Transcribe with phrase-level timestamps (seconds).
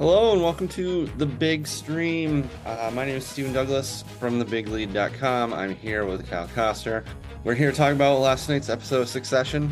[0.00, 2.48] Hello and welcome to the Big Stream.
[2.64, 5.52] Uh, my name is Stephen Douglas from thebiglead.com.
[5.52, 7.04] I'm here with Kyle Koster.
[7.44, 9.70] We're here to talk about last night's episode of Succession,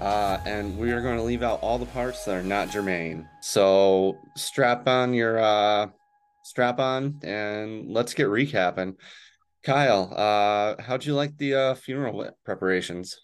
[0.00, 3.28] uh, and we are going to leave out all the parts that are not germane.
[3.40, 5.90] So strap on your uh,
[6.42, 8.96] strap on and let's get recapping.
[9.62, 13.16] Kyle, uh, how'd you like the uh, funeral preparations?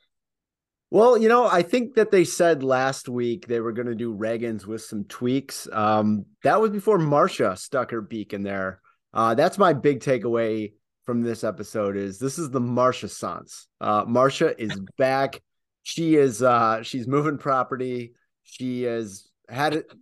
[0.90, 4.12] Well, you know, I think that they said last week they were going to do
[4.12, 5.68] Reagan's with some tweaks.
[5.70, 8.80] Um, that was before Marcia stuck her beak in there.
[9.12, 10.72] Uh, that's my big takeaway
[11.04, 13.66] from this episode is this is the Marcia Sans.
[13.80, 15.40] Uh, Marcia is back.
[15.82, 18.12] She is uh, she's moving property.
[18.44, 19.92] She has had it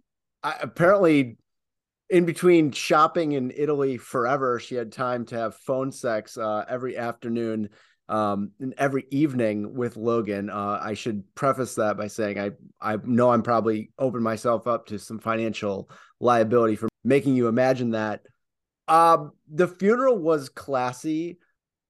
[0.43, 1.37] apparently
[2.11, 4.61] in between shopping in Italy forever.
[4.61, 7.71] She had time to have phone sex uh, every afternoon
[8.09, 10.50] um every evening with Logan.
[10.50, 12.50] Uh, I should preface that by saying I
[12.81, 15.91] I know I'm probably open myself up to some financial
[16.21, 18.22] liability for making you imagine that.
[18.89, 21.39] Um, the funeral was classy,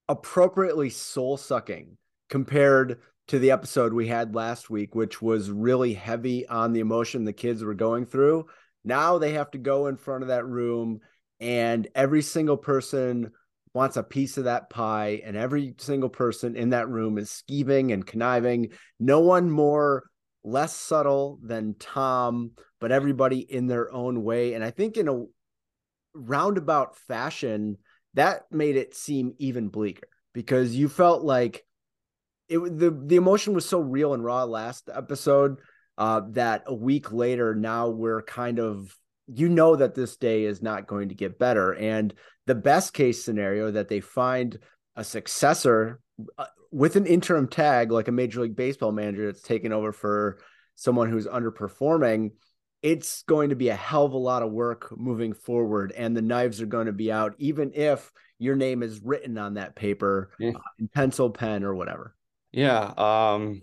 [0.09, 2.99] appropriately soul sucking compared
[3.29, 7.33] to the episode we had last week, which was really heavy on the emotion the
[7.33, 8.47] kids were going through.
[8.85, 11.01] Now they have to go in front of that room,
[11.41, 13.33] and every single person
[13.77, 17.93] wants a piece of that pie, and every single person in that room is scheming
[17.93, 18.71] and conniving.
[18.99, 20.05] No one more
[20.43, 24.55] less subtle than Tom, but everybody in their own way.
[24.55, 25.25] And I think in a
[26.15, 27.77] roundabout fashion,
[28.15, 31.63] that made it seem even bleaker because you felt like
[32.49, 35.59] it the the emotion was so real and raw last episode
[35.99, 40.63] uh, that a week later now we're kind of you know that this day is
[40.63, 42.15] not going to get better and
[42.47, 44.59] the best case scenario that they find
[44.95, 46.01] a successor
[46.39, 50.39] uh, with an interim tag like a major league baseball manager that's taken over for
[50.75, 52.31] someone who's underperforming
[52.83, 56.23] it's going to be a hell of a lot of work moving forward and the
[56.23, 60.31] knives are going to be out even if your name is written on that paper
[60.39, 60.51] yeah.
[60.51, 62.15] uh, in pencil pen or whatever
[62.53, 63.63] yeah um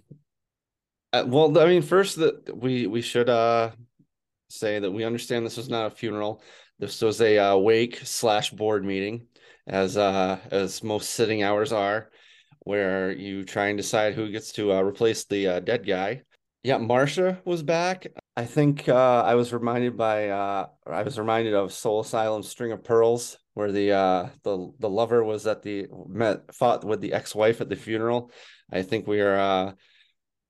[1.14, 3.72] uh, well i mean first that we we should uh
[4.50, 6.42] say that we understand this was not a funeral
[6.80, 9.28] this was a uh, wake slash board meeting,
[9.68, 12.10] as uh, as most sitting hours are,
[12.60, 16.24] where you try and decide who gets to uh, replace the uh, dead guy.
[16.64, 18.08] Yeah, Marcia was back.
[18.36, 22.72] I think uh, I was reminded by uh, I was reminded of Soul Asylum's String
[22.72, 27.36] of Pearls, where the the the lover was at the met fought with the ex
[27.36, 28.32] wife at the funeral.
[28.72, 29.76] I think we are.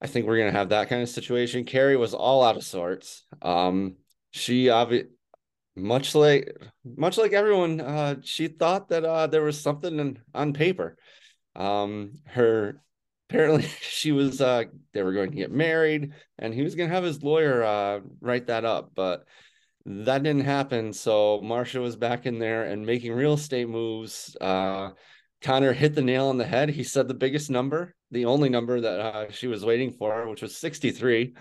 [0.02, 1.64] I think we're gonna have that kind of situation.
[1.66, 3.24] Carrie was all out of sorts.
[3.42, 3.96] Um,
[4.32, 5.10] she obviously
[5.76, 10.54] much like much like everyone uh she thought that uh there was something in, on
[10.54, 10.98] paper.
[11.56, 12.82] Um her
[13.30, 16.96] apparently she was uh they were going to get married and he was going to
[16.96, 19.26] have his lawyer uh write that up but
[19.86, 20.94] that didn't happen.
[20.94, 24.36] So marcia was back in there and making real estate moves.
[24.40, 24.92] Uh
[25.42, 26.70] connor hit the nail on the head.
[26.70, 30.44] He said the biggest number the only number that uh, she was waiting for which
[30.44, 31.34] was 63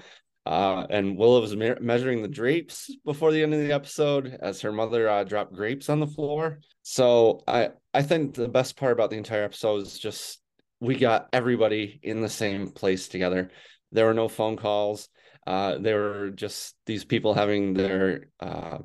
[0.44, 4.61] uh, and Willow was me- measuring the drapes before the end of the episode as
[4.61, 6.61] her mother uh, dropped grapes on the floor.
[6.83, 10.41] So I I think the best part about the entire episode is just
[10.81, 13.50] we got everybody in the same place together.
[13.93, 15.09] There were no phone calls.
[15.47, 18.79] Uh, there were just these people having their uh,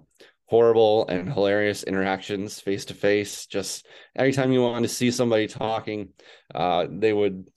[0.45, 3.47] horrible and hilarious interactions face to face.
[3.47, 6.09] Just every time you wanted to see somebody talking,
[6.53, 7.49] uh, they would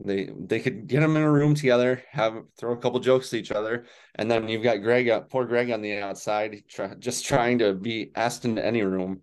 [0.00, 3.36] They they could get them in a room together, have throw a couple jokes to
[3.36, 7.24] each other, and then you've got Greg, up, poor Greg on the outside, try, just
[7.24, 9.22] trying to be asked into any room.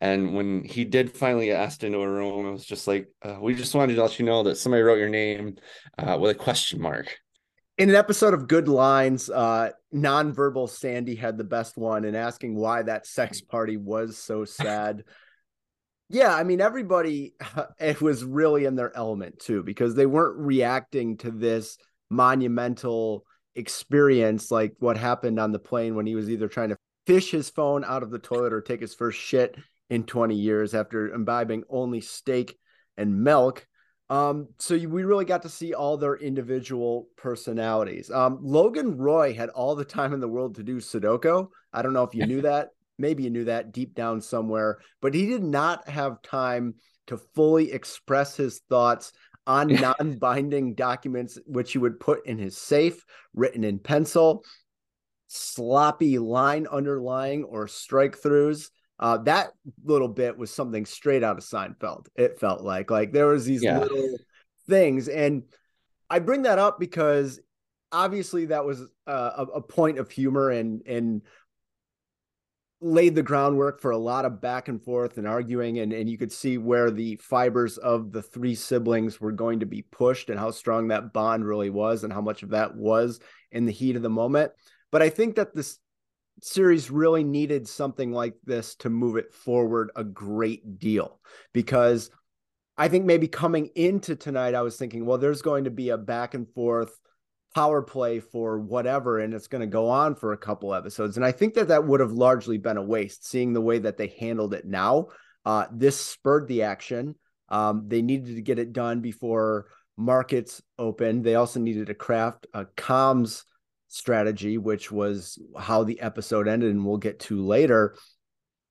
[0.00, 3.38] And when he did finally get asked into a room, it was just like, uh,
[3.40, 5.56] we just wanted to let you know that somebody wrote your name
[5.98, 7.18] uh, with a question mark.
[7.78, 12.54] In an episode of Good Lines, uh, nonverbal Sandy had the best one and asking
[12.56, 15.04] why that sex party was so sad.
[16.08, 17.34] Yeah, I mean, everybody,
[17.80, 21.78] it was really in their element too, because they weren't reacting to this
[22.10, 23.24] monumental
[23.56, 26.76] experience like what happened on the plane when he was either trying to
[27.06, 29.56] fish his phone out of the toilet or take his first shit
[29.90, 32.56] in 20 years after imbibing only steak
[32.96, 33.66] and milk.
[34.08, 38.10] Um, so we really got to see all their individual personalities.
[38.10, 41.48] Um, Logan Roy had all the time in the world to do Sudoku.
[41.72, 42.68] I don't know if you knew that.
[42.98, 46.74] Maybe you knew that deep down somewhere, but he did not have time
[47.06, 49.12] to fully express his thoughts
[49.46, 49.68] on
[50.00, 53.04] non-binding documents, which he would put in his safe,
[53.34, 54.44] written in pencil,
[55.28, 58.70] sloppy line underlying or strike throughs.
[58.98, 59.48] Uh, that
[59.84, 62.06] little bit was something straight out of Seinfeld.
[62.16, 63.80] It felt like like there was these yeah.
[63.80, 64.16] little
[64.68, 65.42] things, and
[66.08, 67.40] I bring that up because
[67.92, 71.22] obviously that was uh, a, a point of humor and and
[72.80, 76.18] laid the groundwork for a lot of back and forth and arguing and, and you
[76.18, 80.38] could see where the fibers of the three siblings were going to be pushed and
[80.38, 83.18] how strong that bond really was and how much of that was
[83.50, 84.52] in the heat of the moment.
[84.92, 85.78] But i think that this
[86.42, 91.18] series really needed something like this to move it forward a great deal
[91.54, 92.10] because
[92.78, 95.96] I think maybe coming into tonight, I was thinking, well, there's going to be a
[95.96, 96.98] back and forth
[97.56, 101.16] power play for whatever, and it's going to go on for a couple episodes.
[101.16, 103.96] And I think that that would have largely been a waste, seeing the way that
[103.96, 105.06] they handled it now.
[105.42, 107.14] Uh, this spurred the action.
[107.48, 111.24] Um, they needed to get it done before markets opened.
[111.24, 113.44] They also needed to craft a comms
[113.88, 117.96] strategy, which was how the episode ended, and we'll get to later.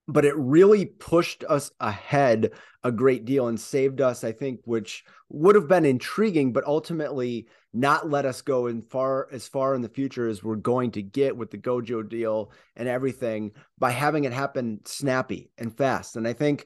[0.08, 2.52] But it really pushed us ahead
[2.84, 7.48] a great deal and saved us, I think, which would have been intriguing, but ultimately
[7.76, 11.02] not let us go in far as far in the future as we're going to
[11.02, 16.16] get with the Gojo deal and everything by having it happen snappy and fast.
[16.16, 16.66] And I think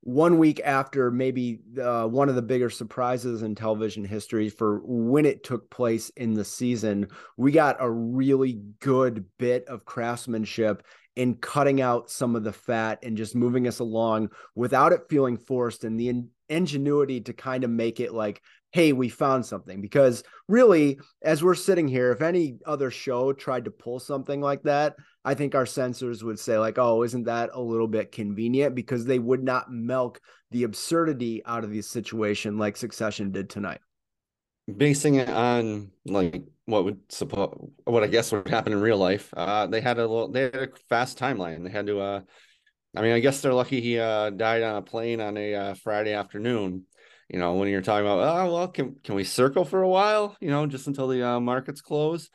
[0.00, 5.26] one week after maybe uh, one of the bigger surprises in television history for when
[5.26, 10.84] it took place in the season, we got a really good bit of craftsmanship
[11.16, 15.36] in cutting out some of the fat and just moving us along without it feeling
[15.36, 18.40] forced and the in- ingenuity to kind of make it like
[18.76, 19.80] hey, we found something.
[19.80, 24.62] Because really, as we're sitting here, if any other show tried to pull something like
[24.64, 28.74] that, I think our censors would say, like, oh, isn't that a little bit convenient?
[28.74, 30.20] Because they would not milk
[30.50, 33.80] the absurdity out of the situation like Succession did tonight.
[34.76, 39.32] Basing it on like what would suppose what I guess would happen in real life.
[39.34, 41.64] Uh, they had a little, they had a fast timeline.
[41.64, 42.20] They had to, uh,
[42.94, 45.74] I mean, I guess they're lucky he uh, died on a plane on a uh,
[45.74, 46.84] Friday afternoon
[47.28, 50.36] you know, when you're talking about, oh, well, can, can we circle for a while,
[50.40, 52.30] you know, just until the uh, markets close?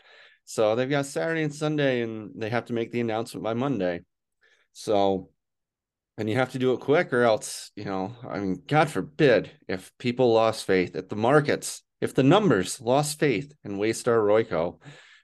[0.46, 4.02] So they've got Saturday and Sunday, and they have to make the announcement by Monday.
[4.74, 5.30] So,
[6.18, 9.52] and you have to do it quick, or else, you know, I mean, God forbid
[9.68, 14.80] if people lost faith, at the markets, if the numbers lost faith in Waystar Royco,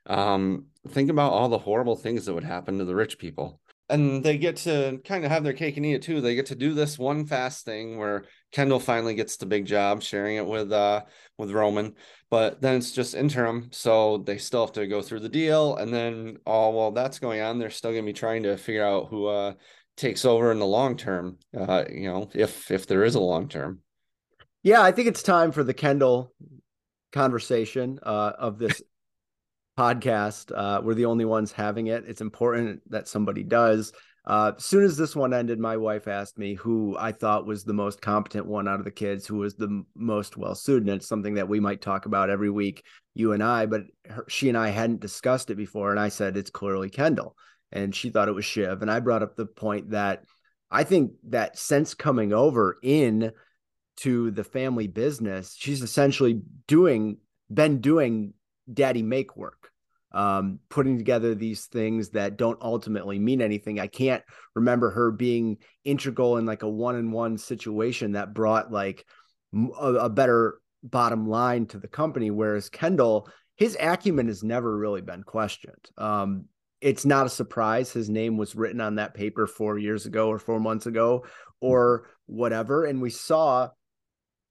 [0.06, 4.24] um, think about all the horrible things that would happen to the rich people and
[4.24, 6.22] they get to kind of have their cake and eat it too.
[6.22, 10.02] They get to do this one fast thing where Kendall finally gets the big job,
[10.02, 11.04] sharing it with uh
[11.38, 11.96] with Roman,
[12.30, 15.94] but then it's just interim, so they still have to go through the deal, and
[15.94, 19.10] then all oh, while that's going on, they're still gonna be trying to figure out
[19.10, 19.54] who uh
[19.98, 21.38] takes over in the long term.
[21.58, 23.82] Uh, you know, if if there is a long term.
[24.64, 26.34] Yeah, I think it's time for the Kendall
[27.12, 28.82] conversation uh, of this
[29.78, 30.52] podcast.
[30.56, 32.06] Uh, we're the only ones having it.
[32.08, 33.94] It's important that somebody does.
[34.28, 37.74] Uh, soon as this one ended, my wife asked me who I thought was the
[37.74, 40.90] most competent one out of the kids, who was the most well suited.
[40.90, 44.50] It's something that we might talk about every week, you and I, but her, she
[44.50, 45.92] and I hadn't discussed it before.
[45.92, 47.38] And I said, it's clearly Kendall.
[47.72, 48.82] And she thought it was Shiv.
[48.82, 50.24] And I brought up the point that
[50.70, 53.32] I think that since coming over in
[53.98, 57.20] to the family business, she's essentially doing,
[57.50, 58.34] been doing
[58.74, 59.72] daddy make work
[60.18, 63.80] um, putting together these things that don't ultimately mean anything.
[63.80, 64.24] I can't
[64.56, 69.06] remember her being integral in like a one on one situation that brought like
[69.54, 72.32] a, a, better bottom line to the company.
[72.32, 75.86] Whereas Kendall, his acumen has never really been questioned.
[76.00, 76.46] Um,
[76.82, 80.40] it's not a surprise his name was written on that paper four years ago or
[80.40, 81.26] four months ago
[81.62, 82.86] or whatever.
[82.86, 83.70] And we saw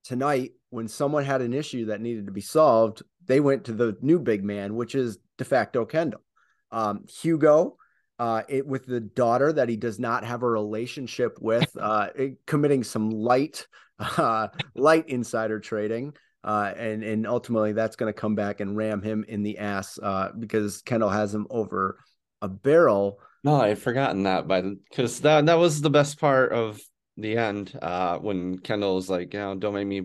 [0.05, 3.97] tonight when someone had an issue that needed to be solved, they went to the
[4.01, 6.23] new big man, which is de facto Kendall.
[6.71, 7.77] Um, Hugo,
[8.19, 12.09] uh, it, with the daughter that he does not have a relationship with, uh,
[12.47, 13.67] committing some light,
[13.99, 16.15] uh, light insider trading.
[16.45, 19.99] Uh, and and ultimately that's going to come back and ram him in the ass
[20.01, 21.99] uh, because Kendall has him over
[22.41, 23.19] a barrel.
[23.43, 26.81] No, I had forgotten that by because that that was the best part of
[27.17, 30.03] the end uh, when Kendall was like, you know, don't make me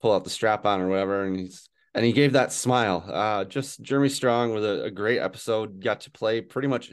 [0.00, 3.04] pull out the strap on or whatever, and he's and he gave that smile.
[3.06, 5.82] Uh, just Jeremy Strong with a, a great episode.
[5.82, 6.92] Got to play pretty much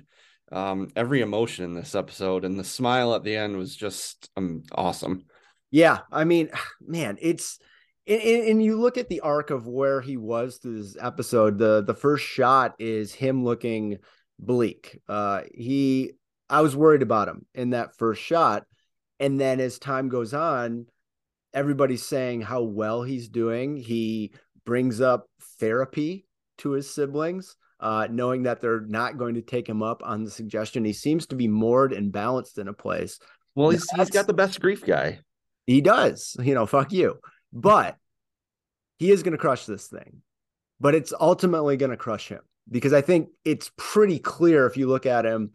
[0.51, 4.63] um, every emotion in this episode, and the smile at the end was just um,
[4.71, 5.25] awesome.
[5.71, 6.49] Yeah, I mean,
[6.81, 7.59] man, it's
[8.07, 11.57] and, and, you look at the arc of where he was through this episode.
[11.57, 13.97] The the first shot is him looking
[14.37, 15.01] bleak.
[15.07, 16.11] Uh, he,
[16.49, 18.65] I was worried about him in that first shot,
[19.19, 20.85] and then as time goes on,
[21.53, 23.77] everybody's saying how well he's doing.
[23.77, 24.33] He
[24.65, 25.27] brings up
[25.59, 26.25] therapy
[26.59, 30.31] to his siblings, uh, knowing that they're not going to take him up on the
[30.31, 30.85] suggestion.
[30.85, 33.19] He seems to be moored and balanced in a place.
[33.55, 35.19] Well, he's, he's got the best grief guy.
[35.65, 36.35] He does.
[36.39, 37.19] You know, fuck you
[37.55, 37.95] but
[38.97, 40.21] he is going to crush this thing.
[40.79, 44.87] But it's ultimately going to crush him because I think it's pretty clear if you
[44.87, 45.53] look at him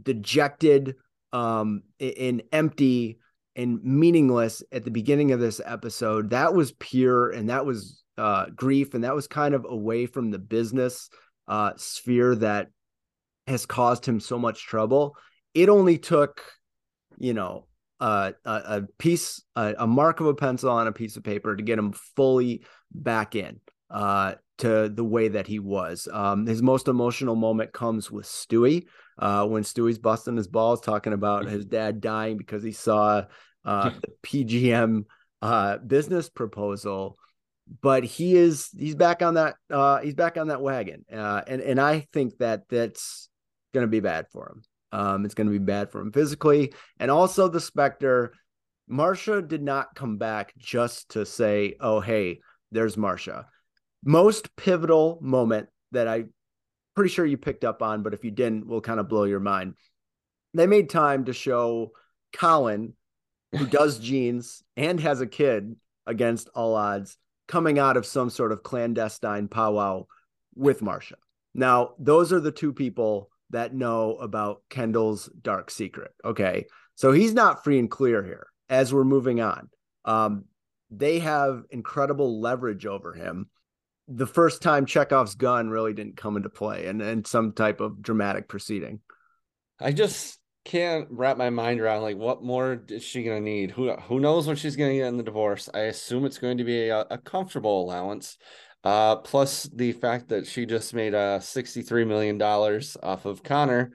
[0.00, 0.96] dejected,
[1.32, 3.20] um, in empty
[3.54, 6.30] and meaningless at the beginning of this episode.
[6.30, 10.30] That was pure and that was uh, grief and that was kind of away from
[10.30, 11.08] the business
[11.48, 12.68] uh, sphere that
[13.46, 15.16] has caused him so much trouble.
[15.54, 16.42] It only took,
[17.18, 17.66] you know,
[18.00, 21.62] a, a piece, a, a, mark of a pencil on a piece of paper to
[21.62, 26.08] get him fully back in uh, to the way that he was.
[26.12, 28.86] Um, his most emotional moment comes with Stewy
[29.18, 33.24] uh, when Stewy's busting his balls, talking about his dad dying because he saw
[33.64, 35.04] uh, the PGM
[35.42, 37.18] uh, business proposal.
[37.82, 41.60] But he is he's back on that uh, he's back on that wagon, uh, and
[41.60, 43.28] and I think that that's
[43.74, 44.62] going to be bad for him.
[44.92, 46.72] Um, it's going to be bad for him physically.
[46.98, 48.32] And also the Spectre,
[48.88, 52.40] Marcia did not come back just to say, oh, hey,
[52.72, 53.46] there's Marcia.
[54.04, 56.24] Most pivotal moment that I
[56.94, 59.40] pretty sure you picked up on, but if you didn't, will kind of blow your
[59.40, 59.74] mind.
[60.54, 61.92] They made time to show
[62.32, 62.94] Colin,
[63.52, 68.52] who does jeans and has a kid against all odds, coming out of some sort
[68.52, 70.06] of clandestine powwow
[70.54, 71.16] with Marcia.
[71.54, 76.12] Now, those are the two people that know about Kendall's dark secret.
[76.24, 76.66] Okay.
[76.96, 79.68] So he's not free and clear here as we're moving on.
[80.04, 80.44] Um,
[80.90, 83.48] they have incredible leverage over him.
[84.08, 88.02] The first time Chekhov's gun really didn't come into play and, and some type of
[88.02, 89.00] dramatic proceeding.
[89.80, 93.70] I just can't wrap my mind around like what more is she gonna need?
[93.70, 95.70] Who who knows what she's gonna get in the divorce?
[95.72, 98.36] I assume it's going to be a, a comfortable allowance.
[98.84, 103.92] Uh, plus the fact that she just made a $63 million off of Connor.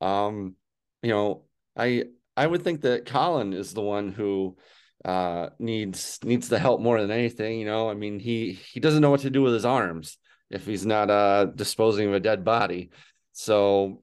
[0.00, 0.56] Um,
[1.02, 1.44] you know,
[1.76, 2.04] I
[2.36, 4.56] I would think that Colin is the one who
[5.04, 7.58] uh needs needs the help more than anything.
[7.58, 10.18] You know, I mean, he he doesn't know what to do with his arms
[10.50, 12.90] if he's not uh disposing of a dead body.
[13.32, 14.02] So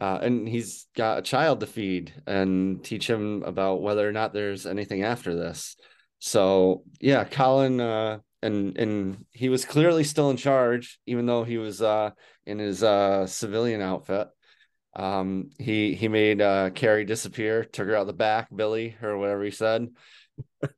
[0.00, 4.32] uh, and he's got a child to feed and teach him about whether or not
[4.32, 5.76] there's anything after this.
[6.18, 11.58] So yeah, Colin uh and and he was clearly still in charge, even though he
[11.58, 12.10] was uh,
[12.44, 14.28] in his uh, civilian outfit.
[14.94, 19.44] Um, he he made uh, Carrie disappear, took her out the back, Billy or whatever
[19.44, 19.88] he said.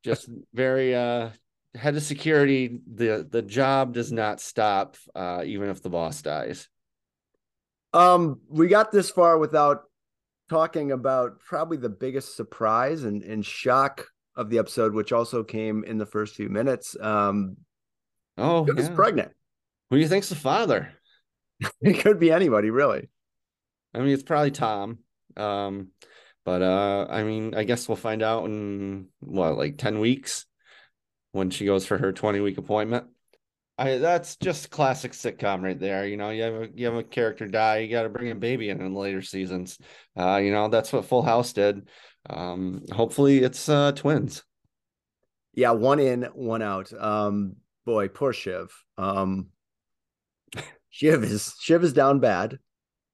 [0.02, 1.30] Just very uh,
[1.74, 2.80] head of security.
[2.92, 6.68] The the job does not stop, even if the boss dies.
[7.92, 9.84] Um, we got this far without
[10.48, 15.84] talking about probably the biggest surprise and, and shock of the episode, which also came
[15.84, 16.96] in the first few minutes.
[17.00, 17.56] Um,
[18.36, 18.74] oh, yeah.
[18.74, 19.32] was pregnant.
[19.90, 20.92] Who do you think's the father?
[21.80, 23.08] it could be anybody, really.
[23.94, 24.98] I mean, it's probably Tom.
[25.36, 25.88] Um,
[26.44, 30.46] but uh, I mean, I guess we'll find out in what, like ten weeks,
[31.32, 33.06] when she goes for her twenty week appointment.
[33.78, 36.04] I that's just classic sitcom right there.
[36.06, 38.34] You know, you have a you have a character die, you got to bring a
[38.34, 39.78] baby in in later seasons.
[40.18, 41.88] Uh, you know, that's what Full House did.
[42.28, 44.42] Um, hopefully it's uh twins.
[45.54, 46.92] Yeah, one in, one out.
[46.92, 47.56] Um,
[47.86, 48.72] boy, poor Shiv.
[48.96, 49.48] Um,
[50.90, 52.58] Shiv is Shiv is down bad.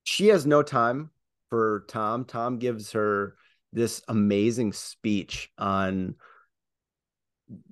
[0.05, 1.11] She has no time
[1.51, 2.25] for Tom.
[2.25, 3.37] Tom gives her
[3.73, 6.15] this amazing speech on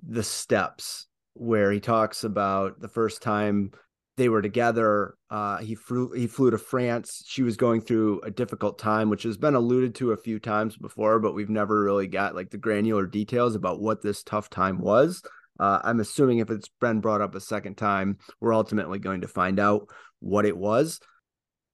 [0.07, 3.71] the steps where he talks about the first time
[4.17, 5.15] they were together.
[5.29, 7.23] Uh, he flew he flew to France.
[7.25, 10.77] She was going through a difficult time, which has been alluded to a few times
[10.77, 14.79] before, but we've never really got like the granular details about what this tough time
[14.79, 15.23] was.
[15.59, 19.27] Uh, I'm assuming if it's been brought up a second time, we're ultimately going to
[19.27, 19.87] find out
[20.19, 20.99] what it was.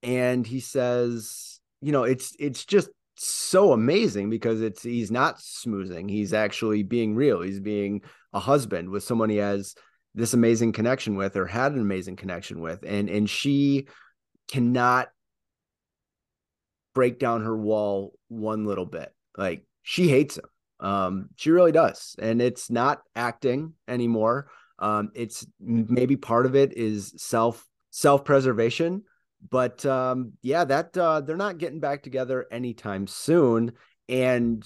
[0.04, 6.10] And he says, you know, it's it's just so amazing because it's he's not smoozing.
[6.10, 7.42] He's actually being real.
[7.42, 8.02] He's being
[8.34, 9.76] a husband with someone he has
[10.16, 12.84] this amazing connection with or had an amazing connection with.
[12.86, 13.88] And and she
[14.48, 15.10] cannot
[16.94, 19.14] break down her wall one little bit.
[19.38, 20.46] Like she hates him.
[20.80, 22.16] Um, she really does.
[22.20, 24.50] And it's not acting anymore.
[24.80, 29.04] Um, it's maybe part of it is self self preservation,
[29.50, 33.74] but um, yeah, that uh, they're not getting back together anytime soon.
[34.08, 34.66] And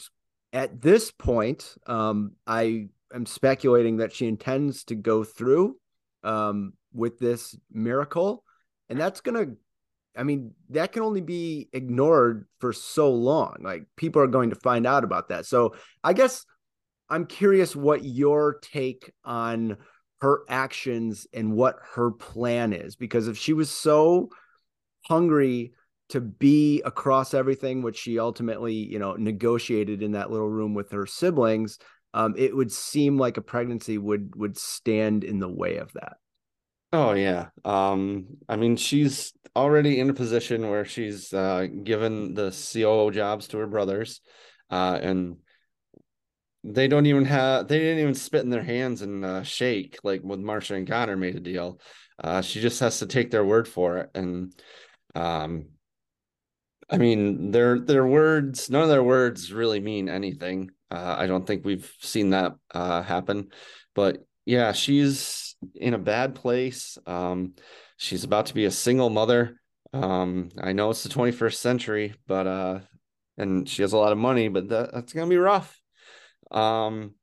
[0.52, 5.78] at this point, um, I am speculating that she intends to go through
[6.24, 8.44] um, with this miracle,
[8.90, 9.48] and that's gonna.
[10.16, 13.58] I mean, that can only be ignored for so long.
[13.62, 15.48] Like people are going to find out about that.
[15.48, 16.46] So I guess
[17.10, 19.78] I'm curious what your take on
[20.22, 24.30] her actions and what her plan is, because if she was so
[25.06, 25.74] hungry
[26.10, 30.92] to be across everything, which she ultimately, you know, negotiated in that little room with
[30.92, 31.80] her siblings,
[32.14, 36.18] um, it would seem like a pregnancy would would stand in the way of that.
[36.92, 37.48] Oh yeah.
[37.66, 43.48] Um, I mean, she's already in a position where she's uh, given the COO jobs
[43.48, 44.22] to her brothers,
[44.70, 45.38] uh, and
[46.64, 50.22] they don't even have they didn't even spit in their hands and uh, shake like
[50.22, 51.80] when Marcia and Connor made a deal.
[52.24, 54.54] Uh, she just has to take their word for it, and
[55.16, 55.66] um,
[56.90, 60.70] I mean, their their words, none of their words really mean anything.
[60.94, 63.50] Uh, I don't think we've seen that uh, happen,
[63.96, 66.98] but yeah, she's in a bad place.
[67.08, 67.54] Um,
[67.98, 69.60] she's about to be a single mother.
[69.92, 72.80] Um, I know it's the 21st century, but uh,
[73.38, 75.82] and she has a lot of money, but that, that's gonna be rough.
[76.52, 77.16] Um,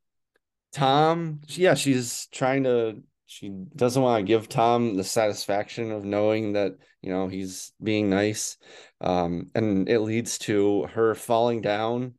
[0.73, 6.55] Tom, yeah, she's trying to she doesn't want to give Tom the satisfaction of knowing
[6.55, 6.73] that
[7.03, 8.57] you know he's being nice,
[9.00, 12.15] um, and it leads to her falling down,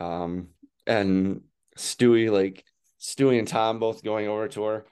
[0.00, 0.48] um,
[0.88, 1.42] and
[1.76, 2.64] Stewy like
[3.00, 4.86] Stewy and Tom both going over to her,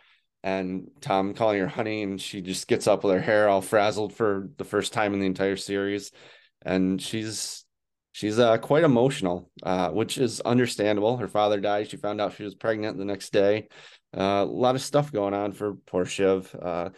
[0.45, 4.13] and Tom calling her honey, and she just gets up with her hair all frazzled
[4.13, 6.13] for the first time in the entire series,
[6.63, 7.65] and she's
[8.13, 11.17] she's uh, quite emotional, uh, which is understandable.
[11.17, 11.91] Her father died.
[11.91, 13.69] She found out she was pregnant the next day.
[14.17, 16.55] Uh, a lot of stuff going on for poor Shiv.
[16.55, 16.91] Uh,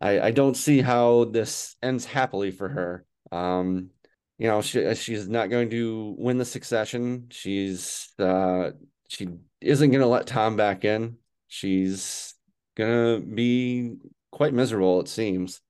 [0.00, 3.04] I, I don't see how this ends happily for her.
[3.30, 3.90] Um,
[4.38, 7.26] you know, she she's not going to win the succession.
[7.30, 8.70] She's uh,
[9.08, 9.28] she
[9.60, 11.16] isn't going to let Tom back in.
[11.48, 12.34] She's
[12.76, 13.94] gonna be
[14.32, 15.60] quite miserable, it seems.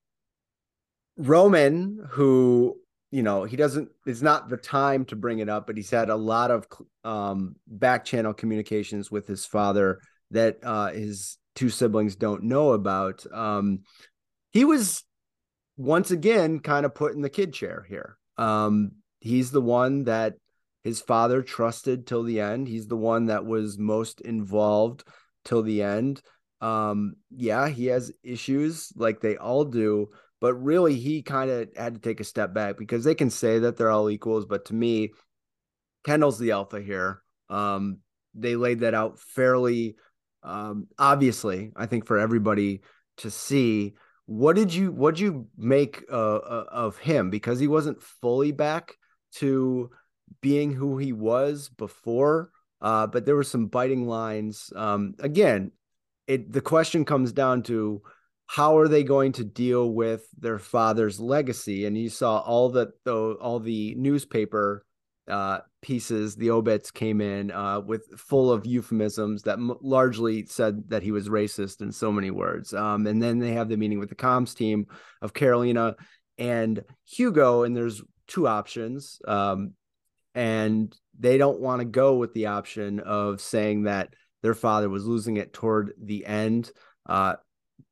[1.17, 2.77] Roman, who
[3.11, 6.09] you know he doesn't it's not the time to bring it up but he's had
[6.09, 6.67] a lot of
[7.05, 10.01] um back channel communications with his father
[10.31, 13.79] that uh his two siblings don't know about um
[14.51, 15.03] he was
[15.77, 20.35] once again kind of put in the kid chair here um he's the one that
[20.83, 22.67] his father trusted till the end.
[22.67, 25.03] He's the one that was most involved
[25.43, 26.21] till the end.
[26.61, 30.09] Um yeah he has issues like they all do
[30.41, 33.59] but really he kind of had to take a step back because they can say
[33.59, 35.11] that they're all equals but to me
[36.03, 37.21] kendall's the alpha here.
[37.49, 37.99] Um
[38.33, 39.95] they laid that out fairly
[40.43, 42.81] um obviously i think for everybody
[43.17, 43.93] to see
[44.25, 48.51] what did you what did you make uh, uh, of him because he wasn't fully
[48.51, 48.93] back
[49.33, 49.89] to
[50.41, 52.49] being who he was before
[52.81, 55.71] uh but there were some biting lines um again
[56.27, 58.01] it the question comes down to
[58.47, 61.85] how are they going to deal with their father's legacy?
[61.85, 64.85] And you saw all the all the newspaper
[65.27, 70.89] uh, pieces, the obits came in uh, with full of euphemisms that m- largely said
[70.89, 72.73] that he was racist in so many words.
[72.73, 74.87] Um, and then they have the meeting with the comms team
[75.21, 75.95] of Karolina
[76.37, 79.19] and Hugo, and there's two options.
[79.27, 79.73] Um,
[80.33, 85.05] and they don't want to go with the option of saying that their father was
[85.05, 86.71] losing it toward the end.
[87.05, 87.35] Uh,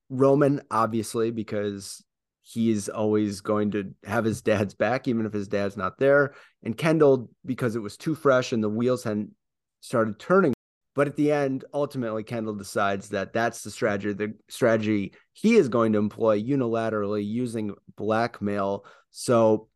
[0.10, 2.04] Roman, obviously, because
[2.44, 6.36] he's always going to have his dad's back, even if his dad's not there.
[6.62, 9.32] And Kendall, because it was too fresh and the wheels hadn't
[9.80, 10.54] started turning.
[10.94, 15.70] But at the end, ultimately, Kendall decides that that's the strategy, the strategy he is
[15.70, 18.86] going to employ unilaterally using blackmail.
[19.10, 19.70] So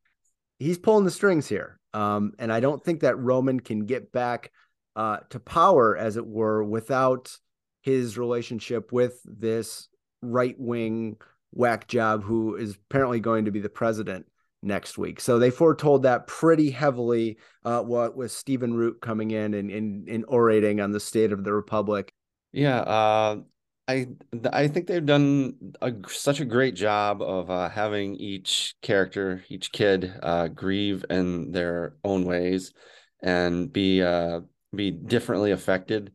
[0.60, 1.80] he's pulling the strings here.
[1.94, 4.52] Um, and I don't think that Roman can get back
[4.96, 7.36] uh, to power, as it were, without
[7.82, 9.88] his relationship with this
[10.22, 11.16] right wing
[11.52, 14.26] whack job who is apparently going to be the president
[14.64, 15.20] next week.
[15.22, 17.38] So they foretold that pretty heavily.
[17.64, 21.44] Uh, what with Stephen Root coming in and, and, and orating on the state of
[21.44, 22.12] the republic.
[22.52, 23.42] Yeah, uh,
[23.88, 24.08] I
[24.52, 29.72] I think they've done a, such a great job of uh, having each character, each
[29.72, 32.74] kid, uh, grieve in their own ways
[33.22, 34.42] and be uh,
[34.76, 36.12] be differently affected.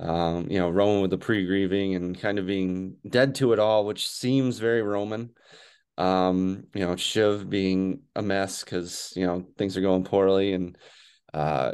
[0.00, 3.84] Um, you know, Roman with the pre-grieving and kind of being dead to it all,
[3.84, 5.30] which seems very Roman.
[5.98, 10.78] Um, you know, Shiv being a mess because you know things are going poorly, and
[11.34, 11.72] uh,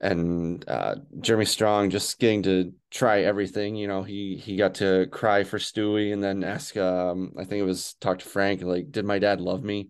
[0.00, 3.74] and uh, Jeremy Strong just getting to try everything.
[3.76, 6.76] You know, he he got to cry for Stewy and then ask.
[6.76, 9.88] Um, I think it was talk to Frank like, "Did my dad love me?"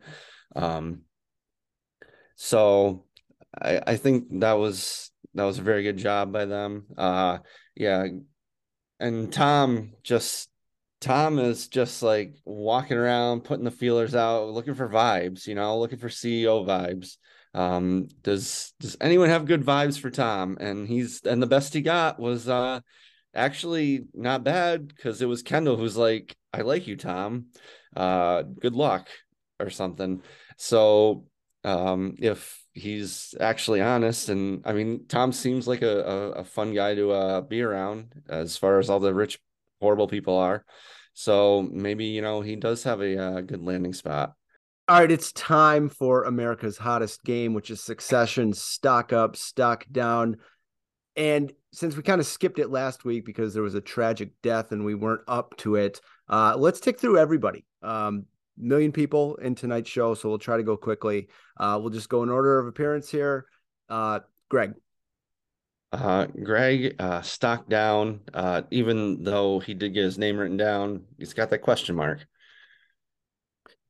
[0.55, 1.03] Um,
[2.37, 3.05] so
[3.61, 6.87] I I think that was that was a very good job by them.
[6.97, 7.39] Uh,
[7.75, 8.07] yeah,
[9.01, 10.49] and Tom just
[11.01, 15.47] Tom is just like walking around, putting the feelers out, looking for vibes.
[15.47, 17.17] You know, looking for CEO vibes
[17.55, 20.59] um, does does anyone have good vibes for Tom?
[20.61, 22.81] And he's and the best he got was uh
[23.35, 27.47] actually not bad because it was Kendall who's like, I like you, Tom.
[27.97, 29.09] Uh, good luck
[29.59, 30.23] or something.
[30.57, 31.25] So
[31.69, 36.75] um if he's actually honest and I mean Tom seems like a, a, a fun
[36.75, 39.39] guy to uh be around as far as all the rich
[39.81, 40.65] horrible people are.
[41.15, 44.35] So maybe you know he does have a, a uh, good landing spot.
[44.89, 50.37] All right, it's time for America's hottest game, which is Succession stock up, stock down.
[51.15, 54.73] And since we kind of skipped it last week because there was a tragic death
[54.73, 57.67] and we weren't up to it, uh, let's tick through everybody.
[57.83, 58.27] Um,
[58.59, 61.29] million people in tonight's show, so we'll try to go quickly.
[61.59, 63.47] Uh, we'll just go in order of appearance here.
[63.89, 64.75] Uh, Greg.
[65.91, 68.21] Uh, Greg, uh, stock down.
[68.35, 72.27] Uh, even though he did get his name written down, he's got that question mark.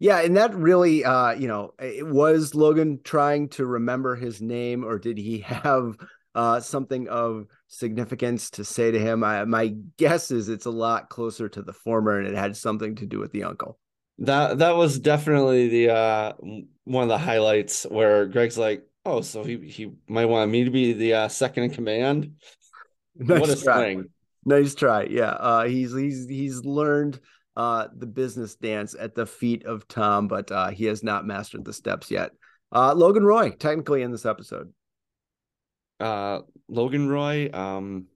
[0.00, 4.84] Yeah, and that really, uh, you know, it was Logan trying to remember his name,
[4.84, 5.96] or did he have
[6.36, 9.24] uh, something of significance to say to him?
[9.24, 12.94] I, my guess is it's a lot closer to the former, and it had something
[12.96, 13.78] to do with the uncle.
[14.20, 16.32] That that was definitely the uh,
[16.84, 20.70] one of the highlights where Greg's like, "Oh, so he he might want me to
[20.70, 22.32] be the uh, second in command."
[23.16, 23.96] Nice what a try.
[24.44, 25.04] Nice try.
[25.04, 27.20] Yeah, uh, he's he's he's learned
[27.56, 31.64] uh, the business dance at the feet of Tom, but uh, he has not mastered
[31.64, 32.30] the steps yet.
[32.70, 34.72] Uh, Logan Roy, technically in this episode.
[35.98, 38.06] Uh, Logan Roy, um,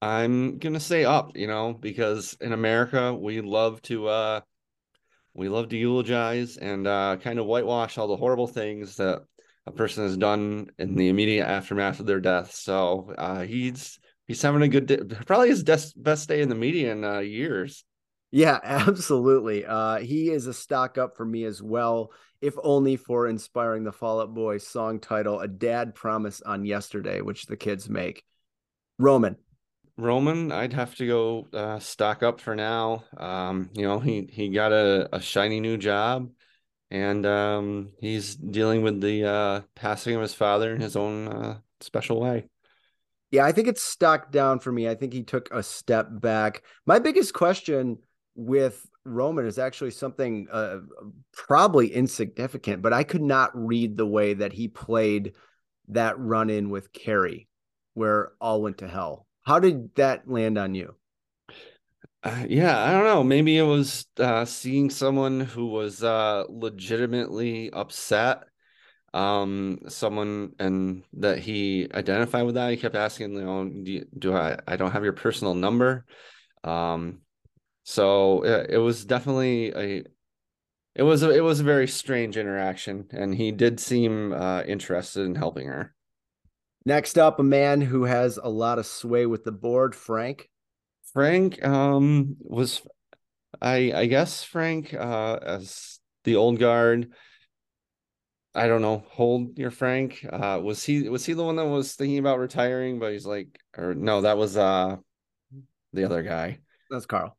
[0.00, 4.40] I'm gonna say up, you know, because in America we love to uh,
[5.36, 9.22] we love to eulogize and uh, kind of whitewash all the horrible things that
[9.66, 12.52] a person has done in the immediate aftermath of their death.
[12.52, 16.54] So uh, he's he's having a good day, probably his des- best day in the
[16.54, 17.84] media in uh, years.
[18.30, 19.64] Yeah, absolutely.
[19.64, 23.92] Uh, he is a stock up for me as well, if only for inspiring the
[23.92, 28.24] Fall Out Boy song title, A Dad Promise on Yesterday, which the kids make.
[28.98, 29.36] Roman.
[29.98, 33.04] Roman, I'd have to go uh, stock up for now.
[33.16, 36.28] Um, you know, he he got a, a shiny new job
[36.90, 41.58] and um, he's dealing with the uh, passing of his father in his own uh,
[41.80, 42.44] special way.
[43.30, 44.88] Yeah, I think it's stock down for me.
[44.88, 46.62] I think he took a step back.
[46.86, 47.98] My biggest question
[48.36, 50.78] with Roman is actually something uh,
[51.32, 55.32] probably insignificant, but I could not read the way that he played
[55.88, 57.48] that run in with Carrie,
[57.94, 59.25] where all went to hell.
[59.46, 60.96] How did that land on you?
[62.22, 63.22] Uh, yeah, I don't know.
[63.22, 68.42] Maybe it was uh, seeing someone who was uh, legitimately upset.
[69.14, 72.70] Um, someone and that he identified with that.
[72.70, 74.58] He kept asking, you know, do, you, do I?
[74.66, 76.04] I don't have your personal number.
[76.64, 77.20] Um,
[77.84, 80.04] so it, it was definitely a
[80.96, 85.24] it was a, it was a very strange interaction and he did seem uh, interested
[85.24, 85.95] in helping her
[86.86, 90.48] next up a man who has a lot of sway with the board frank
[91.12, 92.80] frank um was
[93.60, 97.12] i i guess frank uh as the old guard
[98.54, 101.94] i don't know hold your frank uh was he was he the one that was
[101.94, 104.96] thinking about retiring but he's like or no that was uh
[105.92, 107.36] the other guy that's carl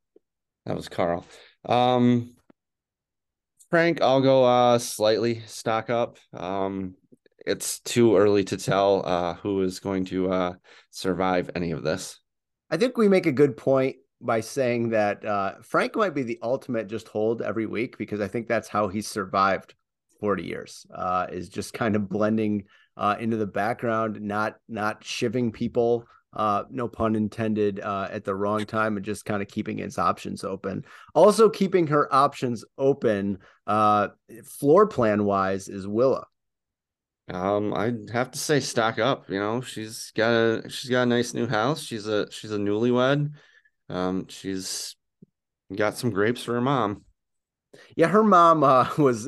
[0.67, 1.25] that was Carl.
[1.63, 2.35] Um,
[3.69, 6.17] Frank, I'll go uh slightly stock up.
[6.33, 6.95] Um,
[7.47, 10.53] it's too early to tell uh who is going to uh
[10.91, 12.19] survive any of this.
[12.69, 16.39] I think we make a good point by saying that uh Frank might be the
[16.41, 19.73] ultimate just hold every week because I think that's how he survived
[20.19, 20.85] 40 years.
[20.93, 22.65] Uh is just kind of blending
[22.97, 28.35] uh into the background, not not shiving people uh, no pun intended, uh, at the
[28.35, 30.85] wrong time and just kind of keeping his options open.
[31.15, 34.09] Also, keeping her options open, uh,
[34.45, 36.27] floor plan wise, is Willa.
[37.29, 39.29] Um, I'd have to say stock up.
[39.29, 41.81] You know, she's got a she's got a nice new house.
[41.83, 43.31] She's a she's a newlywed.
[43.89, 44.95] Um, she's
[45.75, 47.03] got some grapes for her mom.
[47.95, 49.27] Yeah, her mom uh, was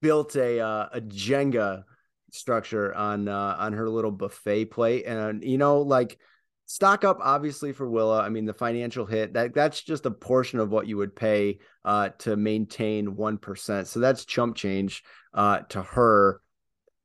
[0.00, 1.84] built a uh, a Jenga
[2.30, 6.18] structure on uh, on her little buffet plate, and you know, like
[6.66, 8.22] stock up obviously for Willa.
[8.22, 11.58] I mean, the financial hit that that's just a portion of what you would pay
[11.84, 13.86] uh, to maintain one percent.
[13.86, 16.40] So that's chump change uh, to her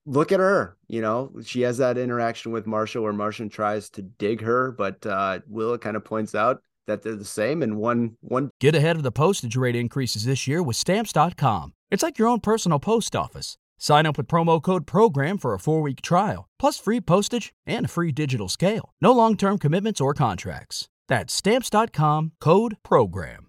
[0.05, 0.77] look at her.
[0.87, 5.05] You know, she has that interaction with Marshall where Marshall tries to dig her, but
[5.05, 8.49] uh, Willa kind of points out that they're the same and one one.
[8.59, 11.73] Get ahead of the postage rate increases this year with stamps.com.
[11.91, 13.57] It's like your own personal post office.
[13.77, 17.85] Sign up with promo code PROGRAM for a four week trial, plus free postage and
[17.85, 18.91] a free digital scale.
[19.01, 20.89] No long term commitments or contracts.
[21.07, 23.48] That's stamps.com code PROGRAM.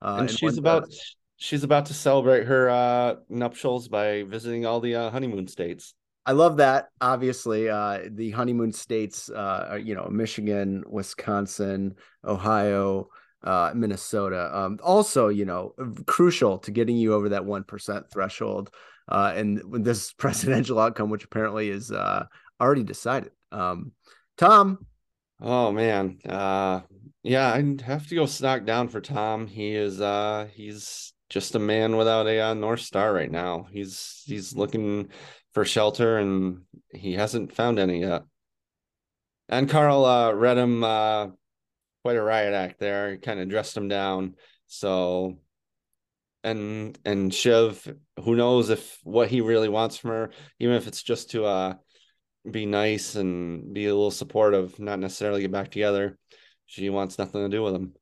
[0.00, 0.88] Uh, and she's about
[1.36, 5.94] she's about to celebrate her uh, nuptials by visiting all the uh, honeymoon states.
[6.26, 6.90] I love that.
[7.00, 13.08] Obviously, uh, the honeymoon states, uh, are, you know, Michigan, Wisconsin, Ohio,
[13.44, 14.50] uh, Minnesota.
[14.54, 15.74] Um, also, you know,
[16.06, 18.70] crucial to getting you over that one percent threshold.
[19.08, 22.26] Uh, and this presidential outcome, which apparently is uh,
[22.60, 23.32] already decided.
[23.50, 23.92] Um,
[24.36, 24.86] Tom.
[25.40, 26.80] Oh man, uh,
[27.28, 29.46] yeah, I'd have to go stock down for Tom.
[29.46, 33.66] He is uh he's just a man without a uh, North Star right now.
[33.70, 35.10] He's he's looking
[35.52, 38.22] for shelter and he hasn't found any yet.
[39.50, 41.28] And Carl uh read him uh
[42.02, 43.12] quite a riot act there.
[43.12, 44.34] He kind of dressed him down.
[44.66, 45.38] So
[46.42, 51.02] and and Shiv, who knows if what he really wants from her, even if it's
[51.02, 51.74] just to uh
[52.50, 56.16] be nice and be a little supportive, not necessarily get back together
[56.68, 57.94] she wants nothing to do with him.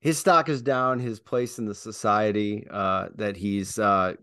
[0.00, 0.98] His stock is down.
[0.98, 4.14] His place in the society uh, that he's, uh,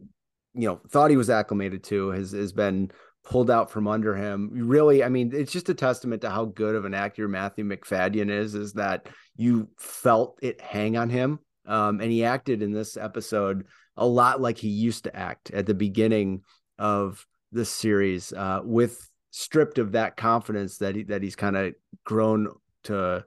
[0.53, 2.91] you know, thought he was acclimated to has has been
[3.23, 4.49] pulled out from under him.
[4.51, 8.31] Really, I mean, it's just a testament to how good of an actor Matthew Macfadyen
[8.31, 8.55] is.
[8.55, 13.65] Is that you felt it hang on him, um, and he acted in this episode
[13.95, 16.41] a lot like he used to act at the beginning
[16.79, 21.75] of the series, uh, with stripped of that confidence that he that he's kind of
[22.03, 22.47] grown
[22.83, 23.25] to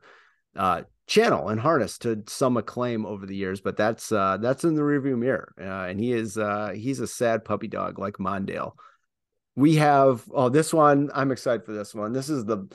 [0.56, 4.74] uh, channel and harness to some acclaim over the years, but that's uh, that's in
[4.74, 8.72] the rearview mirror, uh, and he is uh, he's a sad puppy dog like Mondale.
[9.54, 12.12] We have oh this one I'm excited for this one.
[12.12, 12.66] This is the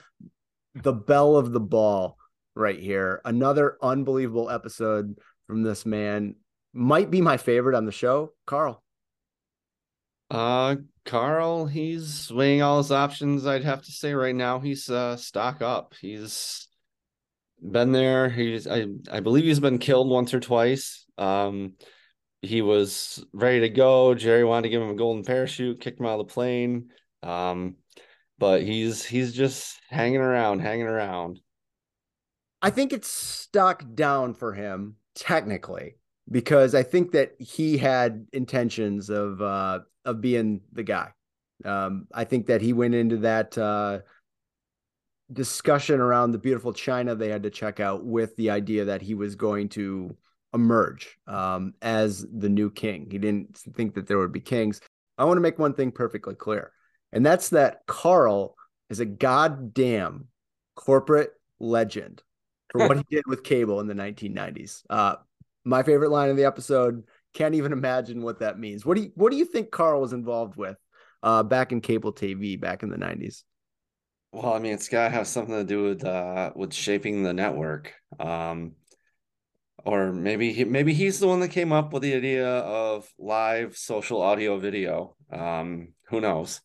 [0.75, 2.17] the belle of the ball
[2.55, 3.21] right here.
[3.25, 6.35] Another unbelievable episode from this man.
[6.73, 8.83] Might be my favorite on the show, Carl.
[10.29, 13.47] Uh Carl, he's weighing all his options.
[13.47, 15.95] I'd have to say right now he's uh stock up.
[15.99, 16.66] He's
[17.61, 18.29] been there.
[18.29, 21.05] He's I I believe he's been killed once or twice.
[21.17, 21.73] Um,
[22.41, 24.13] he was ready to go.
[24.15, 26.89] Gerri wanted to give him a golden parachute, kicked him out of the plane.
[27.23, 27.77] Um,
[28.37, 31.39] but he's he's just hanging around, hanging around.
[32.61, 35.97] I think it's stuck down for him technically
[36.29, 41.11] because I think that he had intentions of uh of being the guy.
[41.65, 43.99] Um, I think that he went into that uh
[45.31, 49.13] discussion around the beautiful China they had to check out with the idea that he
[49.13, 50.15] was going to
[50.53, 53.07] emerge um, as the new king.
[53.11, 54.79] He didn't think that there would be kings.
[55.17, 56.71] I want to make one thing perfectly clear,
[57.11, 58.55] and that's that Carl
[58.89, 60.27] is a goddamn
[60.75, 62.21] corporate legend
[62.69, 64.83] for what he did with cable in the 1990s.
[64.89, 65.15] Uh,
[65.65, 67.03] my favorite line of the episode.
[67.33, 68.85] Can't even imagine what that means.
[68.85, 70.77] What do you What do you think Carl was involved with
[71.21, 73.43] uh, back in cable TV back in the 90s?
[74.31, 77.33] Well, I mean, it's got to have something to do with uh with shaping the
[77.33, 77.93] network.
[78.19, 78.73] Um
[79.85, 83.77] or maybe he, maybe he's the one that came up with the idea of live
[83.77, 85.15] social audio video.
[85.31, 86.61] Um who knows.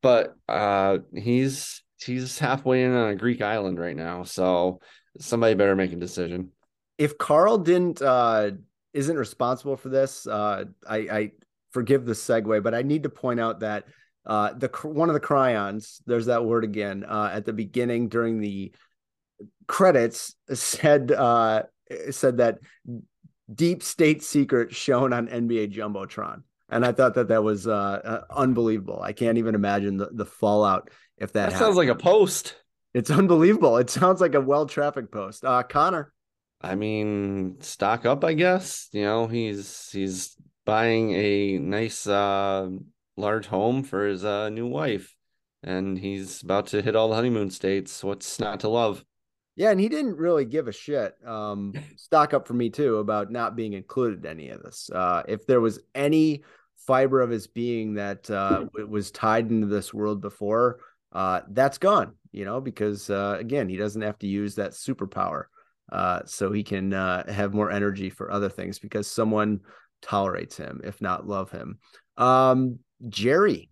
[0.00, 4.80] But uh he's he's halfway in on a Greek island right now, so
[5.18, 6.50] somebody better make a decision.
[6.98, 8.52] If Carl didn't uh
[8.94, 11.32] isn't responsible for this, uh I I
[11.72, 13.84] forgive the segue, but I need to point out that
[14.24, 18.40] uh, the one of the chyrons, there's that word again, uh, at the beginning during
[18.40, 18.72] the
[19.66, 21.64] credits said uh,
[22.10, 22.58] said that
[23.52, 26.42] deep state secret shown on NBA jumbotron.
[26.68, 29.00] and I thought that that was uh, uh, unbelievable.
[29.02, 32.56] I can't even imagine the, the fallout if that, that sounds like a post.
[32.94, 33.78] It's unbelievable.
[33.78, 35.44] It sounds like a well traffic post.
[35.44, 36.12] Uh, Connor.
[36.60, 38.88] I mean, stock up, I guess.
[38.92, 42.68] You know, he's he's buying a nice uh
[43.16, 45.14] large home for his uh new wife
[45.62, 48.02] and he's about to hit all the honeymoon states.
[48.02, 49.04] What's not to love?
[49.54, 51.14] Yeah, and he didn't really give a shit.
[51.24, 54.90] Um, stock up for me too about not being included in any of this.
[54.92, 56.42] Uh, if there was any
[56.86, 60.80] fiber of his being that uh, was tied into this world before,
[61.12, 62.14] uh, that's gone.
[62.32, 65.44] You know, because uh, again, he doesn't have to use that superpower,
[65.92, 69.60] uh, so he can uh, have more energy for other things because someone
[70.00, 71.78] tolerates him, if not love him.
[72.16, 73.68] Um, Gerri,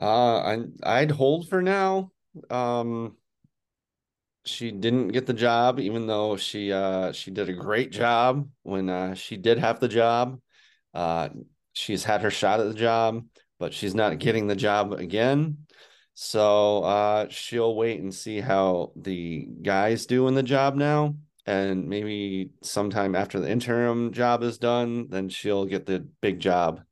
[0.00, 2.12] uh, I I'd hold for now.
[2.50, 3.16] Um,
[4.44, 8.88] she didn't get the job, even though she uh she did a great job when
[8.88, 10.40] uh she did have the job.
[10.94, 11.30] Uh,
[11.74, 13.26] she's had her shot at the job,
[13.58, 15.58] but she's not getting the job again.
[16.14, 21.88] So uh, she'll wait and see how the guys do in the job now, and
[21.88, 26.82] maybe sometime after the interim job is done, then she'll get the big job.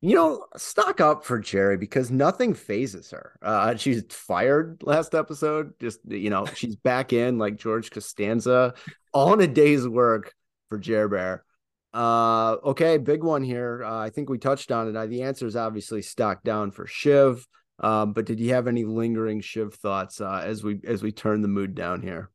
[0.00, 3.36] You know, stock up for Gerri because nothing phases her.
[3.42, 5.72] Uh, she's fired last episode.
[5.80, 8.74] Just you know, she's back in like George Costanza,
[9.14, 10.32] in a day's work
[10.68, 11.44] for Jer Bear.
[11.92, 13.82] Uh, okay, big one here.
[13.84, 14.96] Uh, I think we touched on it.
[14.96, 17.46] Uh, the answer is obviously stock down for Shiv.
[17.80, 21.42] Um, but did you have any lingering Shiv thoughts uh, as we as we turn
[21.42, 22.30] the mood down here?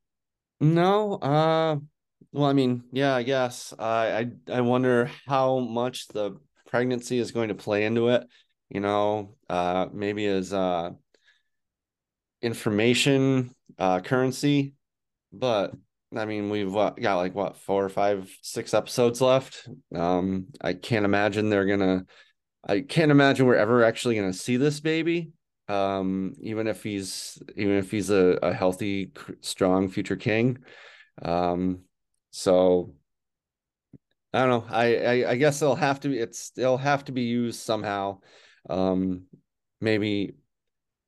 [0.60, 1.14] No.
[1.14, 1.76] Uh,
[2.32, 3.72] well, I mean, yeah, I guess.
[3.78, 6.38] I I I wonder how much the
[6.74, 8.26] pregnancy is going to play into it
[8.68, 10.90] you know uh maybe as uh
[12.42, 14.74] information uh currency.
[15.32, 15.72] But
[16.16, 19.68] i mean we've got like what four or five six episodes left?
[19.94, 22.06] Um i can't imagine they're gonna
[22.66, 25.30] i can't imagine we're ever actually gonna see this baby.
[25.68, 30.58] Um even if he's even if he's a, a healthy strong future king.
[31.22, 31.82] Um
[32.32, 32.94] so
[34.34, 34.64] I don't know.
[34.68, 38.18] I, I, I guess it'll have to be it's it'll have to be used somehow.
[38.68, 39.26] Um,
[39.80, 40.34] maybe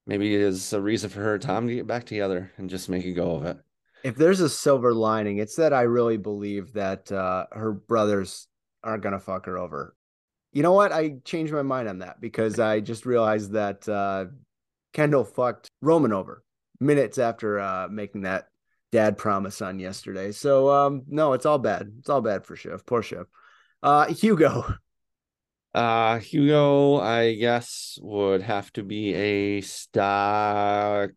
[0.06, 3.04] maybe it is a reason for her time to get back together and just make
[3.04, 3.58] a go of it.
[4.04, 8.46] If there's a silver lining, it's that I really believe that uh, her brothers
[8.84, 9.96] aren't gonna fuck her over.
[10.52, 10.92] You know what?
[10.92, 14.26] I changed my mind on that because I just realized that uh,
[14.92, 16.44] Kendall fucked Roman over
[16.78, 18.46] minutes after uh, making that
[18.92, 20.32] dad promise on yesterday.
[20.32, 21.92] So um no, it's all bad.
[21.98, 22.86] It's all bad for Shiv.
[22.86, 23.26] Poor Shiv.
[23.82, 24.74] Uh Hugo.
[25.74, 31.10] Uh Hugo, I guess would have to be a stock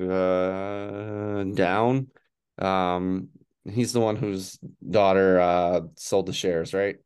[0.00, 2.08] uh down.
[2.58, 3.28] Um
[3.64, 6.96] he's the one whose daughter uh sold the shares, right?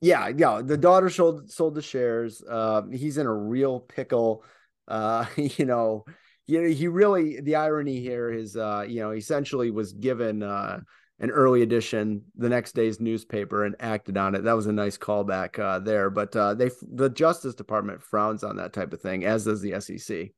[0.00, 0.60] Yeah, yeah.
[0.62, 2.42] The daughter sold sold the shares.
[2.42, 4.44] Uh, he's in a real pickle.
[4.86, 6.04] Uh, you know,
[6.46, 10.80] you know, he really the irony here is uh, you know, essentially was given uh
[11.18, 14.44] an early edition the next day's newspaper and acted on it.
[14.44, 18.56] That was a nice callback uh, there, but uh, they the Justice Department frowns on
[18.56, 20.30] that type of thing, as does the SEC.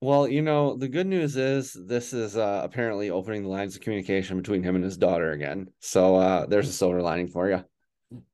[0.00, 3.82] Well, you know, the good news is this is uh, apparently opening the lines of
[3.82, 5.68] communication between him and his daughter again.
[5.78, 7.64] So uh, there's a silver lining for you.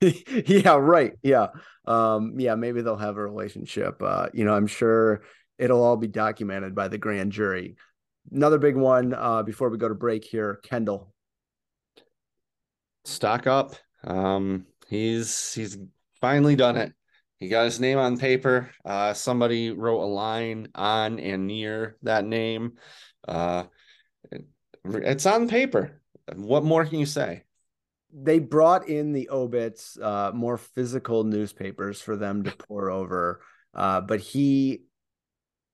[0.46, 1.12] yeah, right.
[1.22, 1.48] Yeah.
[1.84, 4.02] Um, yeah, maybe they'll have a relationship.
[4.02, 5.22] Uh, you know, I'm sure
[5.58, 7.76] it'll all be documented by the grand jury.
[8.30, 11.12] Another big one uh, before we go to break here, Kendall.
[13.04, 13.74] Stock up.
[14.04, 15.78] Um, he's he's
[16.20, 16.92] finally done it.
[17.38, 18.70] He got his name on paper.
[18.84, 22.72] Uh, somebody wrote a line on and near that name.
[23.26, 23.64] Uh,
[24.30, 24.44] it,
[24.84, 26.02] it's on paper.
[26.34, 27.44] What more can you say?
[28.12, 33.40] They brought in the obits, uh, more physical newspapers for them to pour over.
[33.74, 34.82] Uh, but he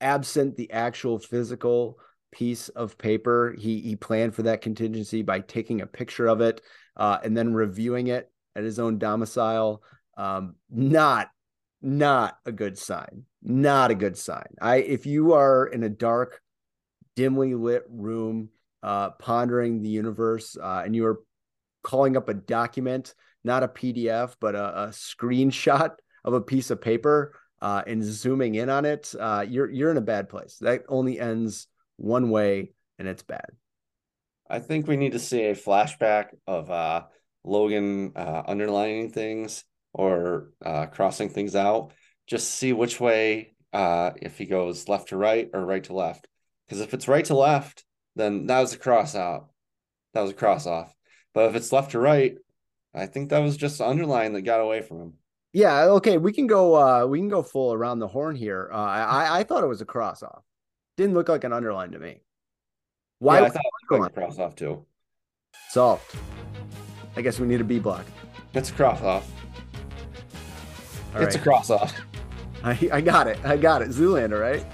[0.00, 1.98] absent the actual physical
[2.32, 6.60] piece of paper, he he planned for that contingency by taking a picture of it
[6.96, 9.82] uh, and then reviewing it at his own domicile.
[10.16, 11.30] Um, not
[11.80, 13.24] not a good sign.
[13.42, 14.46] Not a good sign.
[14.60, 16.40] I if you are in a dark,
[17.14, 18.48] dimly lit room,
[18.82, 21.20] uh, pondering the universe, uh, and you are
[21.82, 23.14] calling up a document,
[23.44, 25.90] not a PDF, but a, a screenshot
[26.24, 27.34] of a piece of paper
[27.64, 30.58] uh, and zooming in on it, uh, you're you're in a bad place.
[30.60, 33.46] That only ends one way, and it's bad.
[34.50, 37.04] I think we need to see a flashback of uh,
[37.42, 41.92] Logan uh, underlining things or uh, crossing things out.
[42.26, 46.28] Just see which way, uh, if he goes left to right or right to left.
[46.66, 47.82] Because if it's right to left,
[48.14, 49.48] then that was a cross out.
[50.12, 50.94] That was a cross off.
[51.32, 52.36] But if it's left to right,
[52.94, 55.12] I think that was just the underline that got away from him.
[55.54, 58.68] Yeah, okay, we can go uh we can go full around the horn here.
[58.72, 60.42] Uh I I thought it was a cross off.
[60.96, 62.22] Didn't look like an underline to me.
[63.20, 64.84] Why yeah, I thought it was like a cross off too.
[65.70, 66.02] Solved.
[67.16, 68.04] I guess we need a B block.
[68.52, 69.30] It's a cross off.
[71.14, 71.40] All it's right.
[71.40, 71.94] a cross off.
[72.64, 73.38] I, I got it.
[73.44, 73.90] I got it.
[73.90, 74.66] Zoolander, right?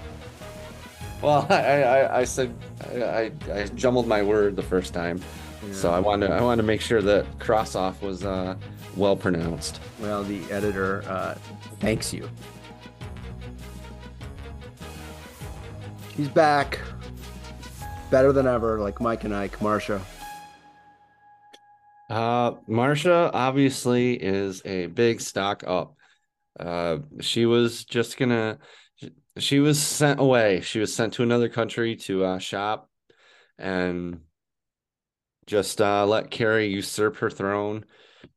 [1.21, 5.21] Well, I I, I said I, I jumbled my word the first time,
[5.63, 5.73] yeah.
[5.73, 8.55] so I wanted to, I wanted to make sure that cross off was uh,
[8.95, 9.79] well pronounced.
[9.99, 11.35] Well, the editor uh,
[11.79, 12.29] thanks you.
[16.15, 16.79] He's back,
[18.09, 19.61] better than ever, like Mike and Ike.
[19.61, 20.01] Marcia.
[22.09, 25.95] Uh, Marcia obviously is a big stock up.
[26.59, 28.59] Uh, she was just gonna.
[29.37, 30.59] She was sent away.
[30.59, 32.89] She was sent to another country to uh, shop,
[33.57, 34.19] and
[35.47, 37.85] just uh, let Kerri usurp her throne.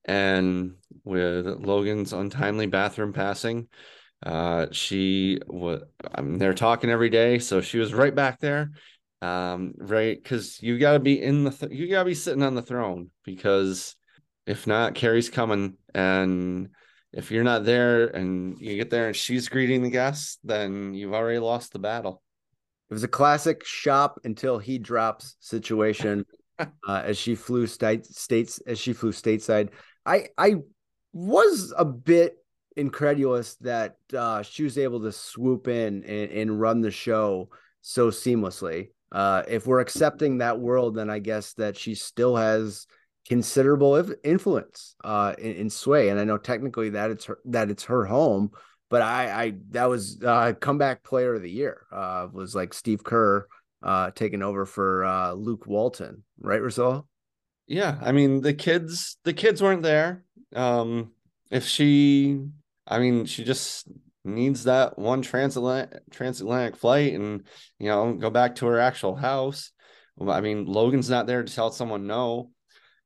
[0.05, 0.74] And
[1.05, 3.68] with Logan's untimely bathroom passing,
[4.24, 5.82] uh, she was.
[6.14, 8.70] I mean, they're talking every day, so she was right back there
[9.24, 10.22] um, right?
[10.22, 12.62] Because you got to be in the th- you got to be sitting on the
[12.62, 13.97] throne because
[14.47, 16.68] if not, Kerri's coming, and
[17.12, 21.14] if you're not there and you get there and she's greeting the guests, then you've
[21.14, 22.22] already lost the battle.
[22.91, 26.26] It was a classic shop until he drops situation.
[26.59, 26.66] Uh,
[27.05, 29.70] as she flew state, states as she flew stateside,
[30.05, 30.57] I I
[31.12, 32.36] was a bit
[32.76, 37.50] incredulous that uh, she was able to swoop in and, and run the show
[37.82, 42.88] so seamlessly uh, if we're accepting that world, then I guess that she still has
[43.28, 46.09] considerable influence uh, in, in, sway.
[46.09, 48.50] And I know technically that it's her, that it's her home,
[48.90, 53.05] but I, I that was uh, comeback player of the year uh, was like Steve
[53.05, 53.46] Kerr
[53.85, 57.07] uh, taking over for uh, Luke Walton, right, Russell?
[57.66, 60.24] Yeah, I mean the kids the kids weren't there.
[60.55, 61.12] Um,
[61.51, 62.41] if she,
[62.87, 63.89] I mean, she just
[64.24, 67.47] needs that one transatlantic transatlantic flight and
[67.78, 69.70] you know go back to her actual house.
[70.20, 72.51] I mean, Logan's not there to tell someone no.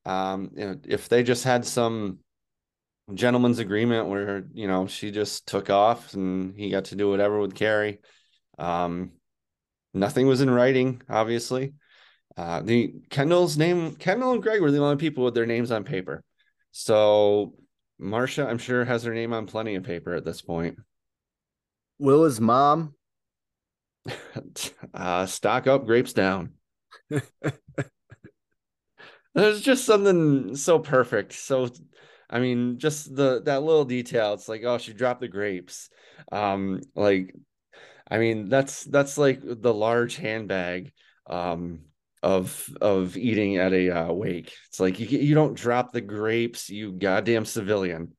[0.04, 2.18] Um, you know, if they just had some
[3.14, 7.40] gentleman's agreement where you know she just took off and he got to do whatever
[7.40, 7.98] with Kerri,
[8.58, 9.12] Um,
[9.94, 11.74] nothing was in writing, obviously.
[12.36, 15.84] Uh, the Kendall's name, Kendall and Greg were the only people with their names on
[15.84, 16.22] paper.
[16.70, 17.54] So
[17.98, 20.78] Marcia, I'm sure, has her name on plenty of paper at this point.
[21.98, 22.94] Willa's mom?
[24.94, 26.52] uh, stock up, grapes down.
[29.34, 31.32] There's just something so perfect.
[31.32, 31.68] So,
[32.30, 34.34] I mean, just the that little detail.
[34.34, 35.90] It's like, oh, she dropped the grapes.
[36.32, 37.34] Um, like,
[38.10, 40.92] I mean, that's that's like the large handbag
[41.26, 41.80] um
[42.22, 44.52] of of eating at a uh, wake.
[44.68, 48.14] It's like you you don't drop the grapes, you goddamn civilian.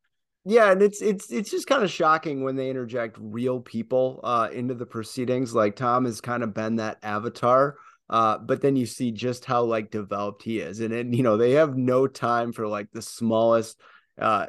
[0.45, 4.49] Yeah, and it's it's it's just kind of shocking when they interject real people uh,
[4.51, 5.53] into the proceedings.
[5.53, 7.75] Like Tom has kind of been that avatar,
[8.09, 11.37] uh, but then you see just how like developed he is, and and you know
[11.37, 13.79] they have no time for like the smallest
[14.17, 14.47] uh,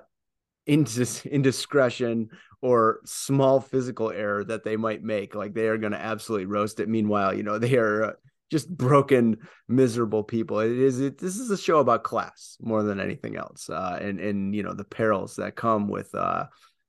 [0.69, 2.31] indis- indiscretion
[2.63, 5.35] or small physical error that they might make.
[5.35, 6.89] Like they are going to absolutely roast it.
[6.89, 8.13] Meanwhile, you know they are uh,
[8.51, 9.39] just broken,
[9.69, 10.59] miserable people.
[10.61, 14.21] It is it, this is a show about class more than anything else, uh, and
[14.21, 16.47] and you know the perils that come with uh,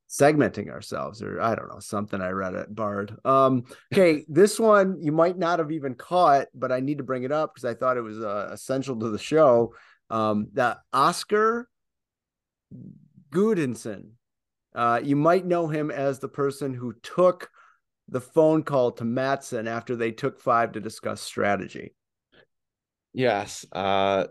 [0.09, 3.15] segmenting ourselves, or I don't know something I read at Bard.
[3.23, 3.63] Um,
[3.93, 7.31] okay, this one you might not have even caught, but I need to bring it
[7.31, 9.73] up because I thought it was uh, essential to the show.
[10.09, 11.69] Um, that Oscar
[13.31, 14.11] Gudinson,
[14.75, 17.49] uh, you might know him as the person who took
[18.07, 21.95] the phone call to Matsson after they took five to discuss strategy.
[23.13, 23.65] Yes.
[23.71, 24.27] Uh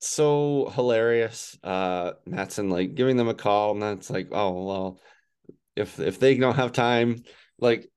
[0.00, 1.56] so hilarious.
[1.62, 5.00] Uh Matsson like giving them a call and that's like, oh well,
[5.76, 7.22] if if they don't have time,
[7.58, 7.88] like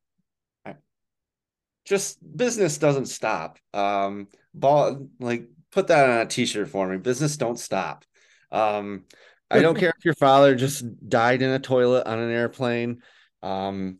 [1.85, 3.59] just business doesn't stop.
[3.73, 6.97] Um ball like put that on a t-shirt for me.
[6.97, 8.03] Business don't stop.
[8.51, 9.05] Um
[9.51, 13.01] I don't care if your father just died in a toilet on an airplane.
[13.43, 13.99] Um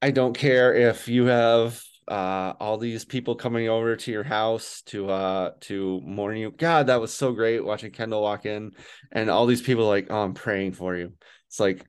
[0.00, 4.82] I don't care if you have uh, all these people coming over to your house
[4.86, 6.50] to uh to mourn you.
[6.50, 8.72] God, that was so great watching Kendall walk in
[9.12, 11.12] and all these people like, oh, I'm praying for you.
[11.48, 11.86] It's like,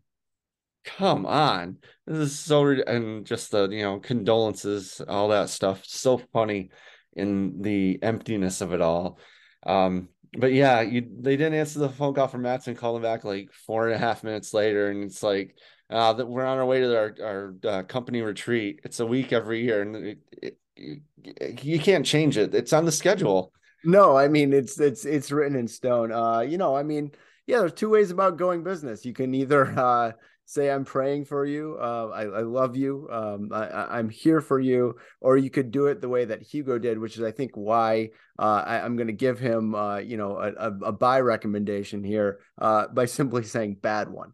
[0.85, 5.83] come on, this is so and just the you know condolences, all that stuff.
[5.85, 6.69] So funny
[7.13, 9.19] in the emptiness of it all.
[9.65, 13.23] Um, but yeah, you they didn't answer the phone call from Matsson, called him back
[13.23, 15.55] like four and a half minutes later, and it's like
[15.89, 18.79] uh, that we're on our way to our our uh, company retreat.
[18.83, 22.55] It's a week every year, and it, it, it, you can't change it.
[22.55, 23.53] It's on the schedule.
[23.83, 26.11] No, I mean it's it's it's written in stone.
[26.11, 27.11] Uh, you know, I mean,
[27.45, 29.05] yeah, there's two ways about going business.
[29.05, 30.11] You can either uh,
[30.45, 34.59] say I'm praying for you, uh, I, I, love you, um, I, am here for
[34.59, 37.51] you, or you could do it the way that Hugo did, which is I think
[37.55, 41.21] why uh, I, am going to give him, uh, you know, a, a, a, buy
[41.21, 44.33] recommendation here uh, by simply saying bad one.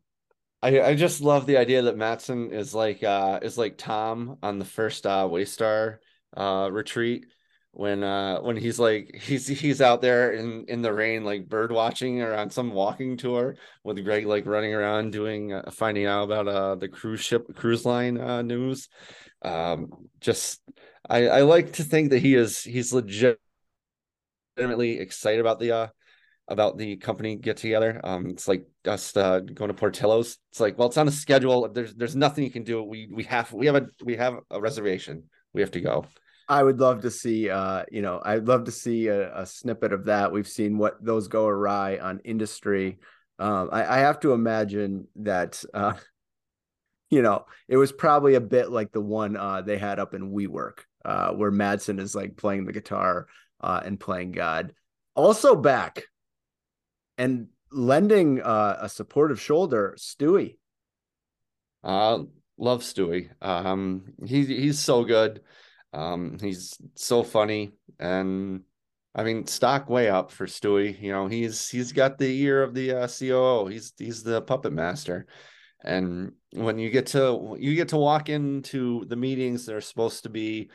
[0.61, 4.59] I, I just love the idea that Matsson is like uh, is like Tom on
[4.59, 5.99] the first uh, Waystar
[6.35, 7.27] retreat
[7.71, 11.71] when uh when he's like he's he's out there in in the rain like bird
[11.71, 16.23] watching or on some walking tour with Greg like running around doing uh, finding out
[16.23, 18.89] about uh the cruise ship cruise line uh news.
[19.43, 20.61] Um just
[21.07, 23.37] I I like to think that he is he's legitimately
[24.57, 25.87] excited about the uh
[26.47, 28.01] about the company get together.
[28.03, 30.37] Um it's like us uh going to Portillo's.
[30.51, 31.69] It's like well it's on a schedule.
[31.69, 32.81] There's there's nothing you can do.
[32.83, 35.29] We we have we have a we have a reservation.
[35.53, 36.05] We have to go
[36.49, 39.93] I would love to see, uh, you know, I'd love to see a, a, snippet
[39.93, 40.31] of that.
[40.31, 42.97] We've seen what those go awry on industry.
[43.37, 45.93] Um, I, I, have to imagine that, uh,
[47.11, 50.33] you know, it was probably a bit like the one uh, they had up in
[50.33, 53.27] WeWork, uh, where Matsson is like playing the guitar
[53.61, 54.73] uh, and playing God.
[55.15, 56.03] Also back
[57.19, 60.57] and lending uh, a supportive shoulder, Stewy.
[61.83, 62.23] Uh,
[62.57, 63.29] love Stewy.
[63.39, 65.41] Um, he, he's so good.
[65.93, 68.61] Um, he's so funny, and
[69.15, 70.99] I mean, stock way up for Stewy.
[71.01, 73.67] You know, he's he's got the ear of the uh, COO.
[73.67, 75.27] He's he's the puppet master,
[75.83, 80.23] and when you get to you get to walk into the meetings that are supposed
[80.23, 80.69] to be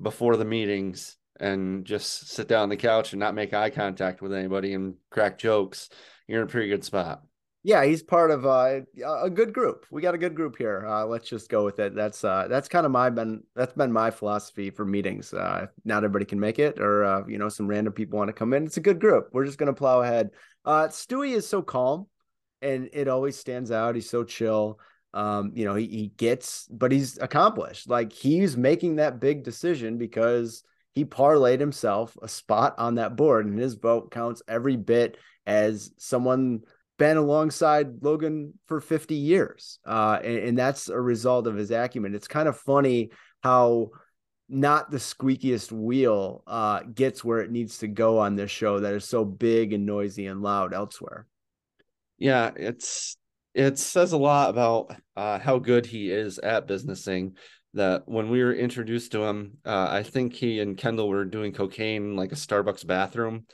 [0.00, 4.20] before the meetings and just sit down on the couch and not make eye contact
[4.20, 5.88] with anybody and crack jokes,
[6.26, 7.22] you're in a pretty good spot
[7.62, 9.84] yeah, he's part of uh, a good group.
[9.90, 10.86] We got a good group here.
[10.86, 11.94] Uh, let's just go with it.
[11.94, 15.34] That's uh, that's kind of my been that's been my philosophy for meetings.
[15.34, 18.32] Uh, not everybody can make it, or uh, you know, some random people want to
[18.32, 18.64] come in.
[18.64, 19.28] It's a good group.
[19.32, 20.30] We're just gonna plow ahead.
[20.64, 22.06] Uh, Stewy is so calm,
[22.62, 23.94] and it always stands out.
[23.94, 24.80] He's so chill.
[25.12, 27.90] Um, you know, he he gets, but he's accomplished.
[27.90, 30.62] Like he's making that big decision because
[30.94, 35.92] he parlayed himself a spot on that board, and his vote counts every bit as
[35.98, 36.60] someone
[37.00, 39.78] been alongside Logan for 50 years.
[39.86, 42.14] Uh, and, and, that's a result of his acumen.
[42.14, 43.08] It's kind of funny
[43.42, 43.88] how
[44.50, 48.92] not the squeakiest wheel uh, gets where it needs to go on this show that
[48.92, 51.26] is so big and noisy and loud elsewhere.
[52.18, 53.16] Yeah, it's
[53.54, 57.36] it says a lot about uh, how good he is at businessing.
[57.72, 61.52] That when we were introduced to him, uh, I think he and Kendall were doing
[61.52, 63.46] cocaine like a Starbucks bathroom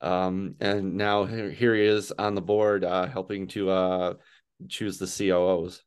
[0.00, 4.14] um, and now here he is on the board uh, helping to uh,
[4.68, 5.82] choose the COOs.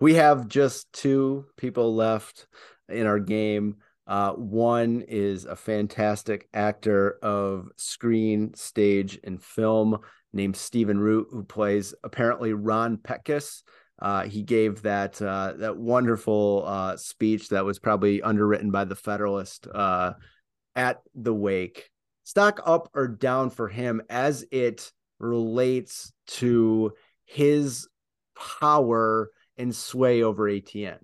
[0.00, 2.46] We have just two people left
[2.88, 3.76] in our game.
[4.06, 9.98] Uh, one is a fantastic actor of screen, stage, and film
[10.32, 13.62] named Stephen Root, who plays apparently Ron Petkus.
[13.98, 18.96] Uh, he gave that uh, that wonderful uh, speech that was probably underwritten by the
[18.96, 20.12] Federalist uh,
[20.74, 21.88] at the wake
[22.24, 26.92] stock up or down for him as it relates to
[27.24, 27.88] his
[28.34, 30.98] power and sway over ATN?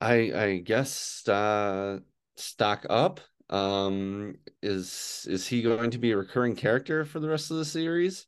[0.00, 1.98] I I guess uh
[2.36, 3.20] stock up.
[3.48, 7.64] Um is is he going to be a recurring character for the rest of the
[7.64, 8.26] series?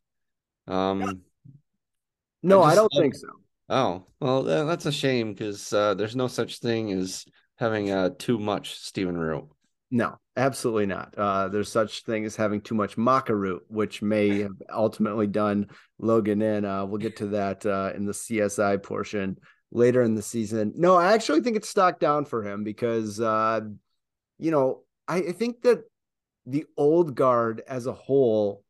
[0.66, 1.22] Um
[2.42, 3.28] No, I, I don't think so.
[3.68, 7.24] Oh, well that's a shame because uh there's no such thing as
[7.56, 9.48] having uh too much Stephen Root.
[9.94, 11.14] No, absolutely not.
[11.18, 15.66] Uh, there's such thing as having too much maca root, which may have ultimately done
[15.98, 16.64] Logan in.
[16.64, 19.36] Uh, we'll get to that uh, in the CSI portion
[19.70, 20.72] later in the season.
[20.74, 23.60] No, I actually think it's stocked down for him because, uh,
[24.38, 25.82] you know, I, I think that
[26.46, 28.64] the old guard as a whole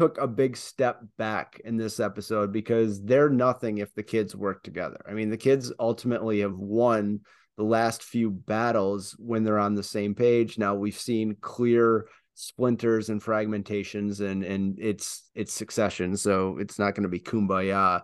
[0.00, 4.64] took a big step back in this episode because they're nothing if the kids work
[4.64, 5.00] together.
[5.08, 7.20] I mean, the kids ultimately have won
[7.56, 10.58] the last few battles when they're on the same page.
[10.58, 16.94] Now we've seen clear splinters and fragmentations and and it's it's succession so it's not
[16.94, 18.02] going to be kumbaya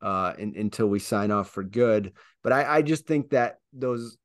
[0.00, 4.16] uh in, until we sign off for good but i i just think that those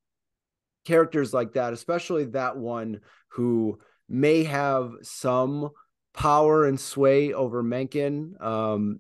[0.86, 3.02] characters like that especially that one
[3.34, 3.78] who
[4.08, 5.70] may have some
[6.14, 9.00] power and sway over mencken um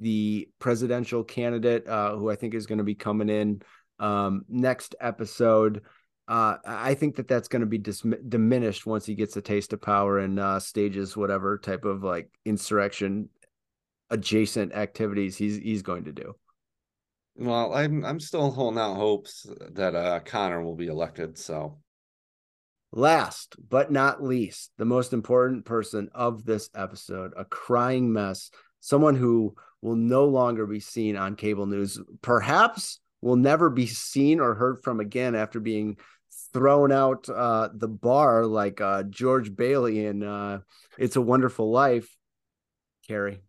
[0.00, 3.62] the presidential candidate uh who i think is going to be coming in
[3.98, 5.82] um, next episode.
[6.28, 9.72] Uh, I think that that's going to be dis- diminished once he gets a taste
[9.72, 13.28] of power and uh, stages whatever type of like insurrection
[14.10, 16.34] adjacent activities he's he's going to do.
[17.36, 21.38] Well, I'm I'm still holding out hopes that uh, Connor will be elected.
[21.38, 21.78] So
[22.92, 29.16] Last but not least, the most important person of this episode, a crying mess, someone
[29.16, 34.54] who will no longer be seen on cable news, perhaps will never be seen or
[34.54, 35.96] heard from again after being
[36.52, 40.60] thrown out uh, the bar like uh, George Bailey in uh,
[40.98, 42.16] It's a Wonderful Life.
[43.08, 43.40] Kerri.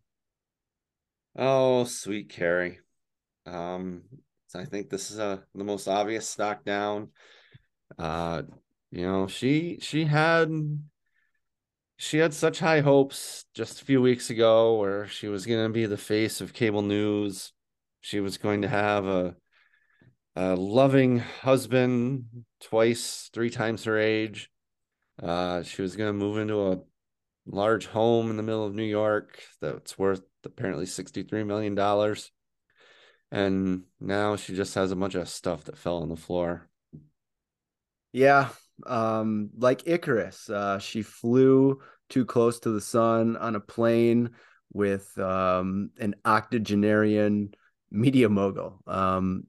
[1.36, 2.78] Oh, sweet Kerri.
[3.46, 4.04] Um,
[4.56, 7.10] I think this is uh, the most obvious stock down.
[7.98, 8.44] Uh,
[8.92, 10.50] you know, she she had
[11.98, 15.74] she had such high hopes just a few weeks ago where she was going to
[15.74, 17.54] be the face of cable news.
[18.02, 19.36] She was going to have a
[20.38, 22.26] a loving husband
[22.62, 24.52] twice, three times her age.
[25.22, 26.80] Uh, she was going to move into a
[27.48, 31.76] large home in the middle of New York that's worth apparently $63 million.
[33.32, 36.70] And now she just has a bunch of stuff that fell on the floor.
[38.14, 38.50] Yeah.
[38.86, 44.30] Um, like Icarus, uh, she flew too close to the sun on a plane
[44.72, 47.56] with um, an octogenarian
[47.90, 48.84] media mogul.
[48.86, 49.48] Um,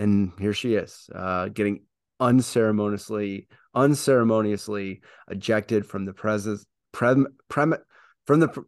[0.00, 1.82] and here she is, uh, getting
[2.18, 7.74] unceremoniously unceremoniously ejected from the presence prem, prem
[8.26, 8.60] from the pr-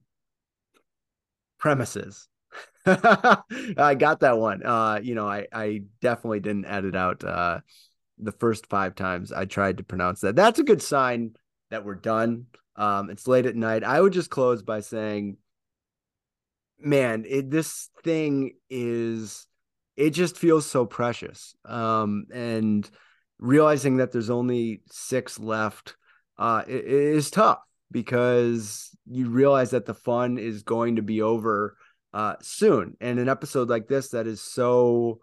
[1.59, 2.28] premises.
[2.87, 4.64] I got that one.
[4.64, 7.61] Uh, you know, I I definitely didn't edit out uh
[8.18, 10.37] the first five times I tried to pronounce that.
[10.37, 11.33] That's a good sign
[11.70, 12.47] that we're done.
[12.76, 13.85] Um, it's late at night.
[13.85, 15.39] I would just close by saying,
[16.78, 19.47] man, it, this thing is
[19.97, 21.55] it just feels so precious.
[21.64, 22.88] Um, and
[23.38, 25.97] realizing that there's only six left
[26.38, 31.22] uh, it, it is tough because you realize that the fun is going to be
[31.22, 31.76] over
[32.12, 32.97] uh, soon.
[33.01, 35.20] And an episode like this that is so,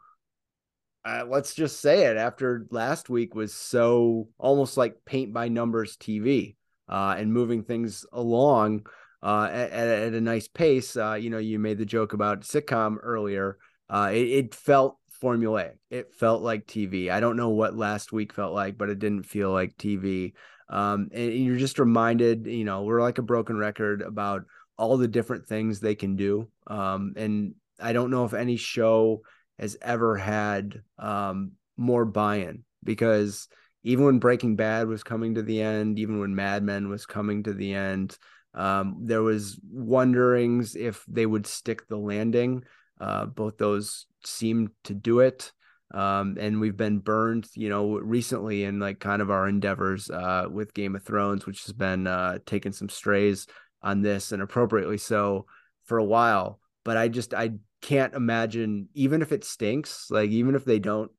[1.03, 5.97] uh, let's just say it, after last week was so almost like paint by numbers
[5.97, 6.55] TV
[6.87, 8.85] uh, and moving things along
[9.21, 10.95] uh, at, at, a nice pace.
[10.95, 13.57] Uh, you know, you made the joke about sitcom earlier.
[13.89, 15.75] Uh, it, it felt formulaic.
[15.89, 17.09] It felt like TV.
[17.09, 20.33] I don't know what last week felt like, but it didn't feel like TV.
[20.69, 24.43] Um, and you're just reminded, you know, we're like a broken record about
[24.77, 26.47] all the different things they can do.
[26.67, 29.21] Um, and I don't know if any show
[29.57, 33.47] has ever had um, more buy-in because
[33.83, 37.43] even when Breaking Bad was coming to the end, even when Mad Men was coming
[37.43, 38.17] to the end,
[38.53, 42.63] um, there was wonderings if they would stick the landing.
[42.99, 45.51] Uh, both those seem to do it.
[45.91, 50.45] Um, and we've been burned, you know, recently in like kind of our endeavors uh,
[50.49, 53.47] with Game of Thrones, which has been uh, taking some strays
[53.81, 55.45] on this and appropriately so
[55.85, 56.59] for a while.
[56.83, 61.11] But I just I can't imagine even if it stinks, like even if they don't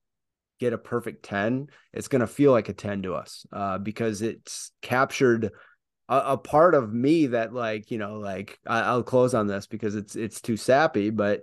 [0.60, 4.70] get a perfect 10, it's gonna feel like a 10 to us uh, because it's
[4.82, 5.50] captured
[6.08, 9.66] a, a, part of me that like, you know, like I, I'll close on this
[9.66, 11.42] because it's it's too sappy, but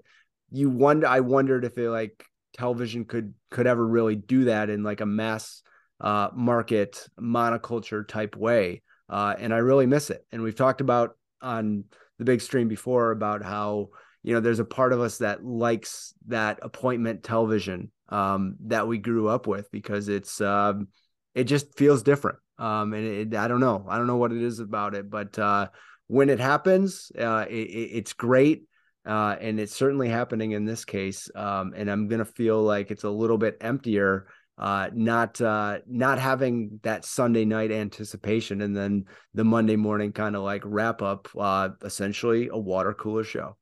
[0.51, 2.23] you wonder I wondered if it like
[2.53, 5.61] television could could ever really do that in like a mass
[6.01, 8.81] uh, market monoculture type way.
[9.09, 10.25] Uh, and I really miss it.
[10.31, 11.85] And we've talked about on
[12.19, 13.89] the big stream before about how
[14.23, 18.97] you know there's a part of us that likes that appointment television um, that we
[18.97, 20.87] grew up with because it's um,
[21.35, 22.39] it just feels different.
[22.59, 25.37] Um, and it, I don't know, I don't know what it is about it, but
[25.37, 25.67] uh,
[26.07, 28.63] when it happens, uh, it, it's great
[29.07, 31.29] uh, and it's certainly happening in this case.
[31.33, 34.27] Um, and I'm gonna feel like it's a little bit emptier,
[34.57, 40.35] uh, not uh, not having that Sunday night anticipation, and then the Monday morning kind
[40.35, 43.55] of like wrap up, uh, essentially a water cooler show.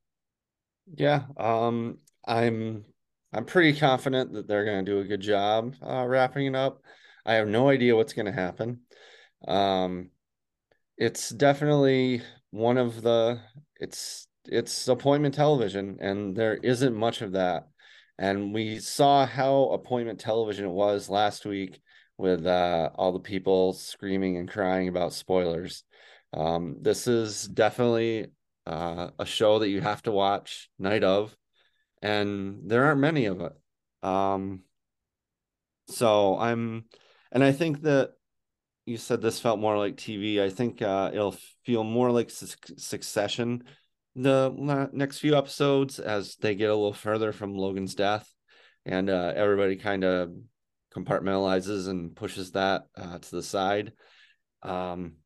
[0.94, 2.84] Yeah, um, I'm
[3.32, 6.82] I'm pretty confident that they're gonna do a good job uh, wrapping it up.
[7.24, 8.80] I have no idea what's gonna happen.
[9.46, 10.10] Um,
[10.96, 13.40] it's definitely one of the
[13.78, 17.68] it's it's appointment television, and there isn't much of that.
[18.18, 21.80] And we saw how appointment television it was last week
[22.16, 25.84] with uh, all the people screaming and crying about spoilers.
[26.32, 28.28] Um, this is definitely
[28.66, 31.36] uh, a show that you have to watch night of,
[32.02, 33.52] and there aren't many of it.
[34.02, 34.62] Um,
[35.88, 36.86] so I'm,
[37.30, 38.12] and I think that
[38.86, 40.40] you said this felt more like TV.
[40.40, 43.64] I think uh, it'll feel more like Succession
[44.16, 48.28] the next few episodes as they get a little further from Logan's death,
[48.86, 50.32] and uh, everybody kind of
[50.94, 53.92] compartmentalizes and pushes that uh, to the side.
[54.62, 55.16] Um,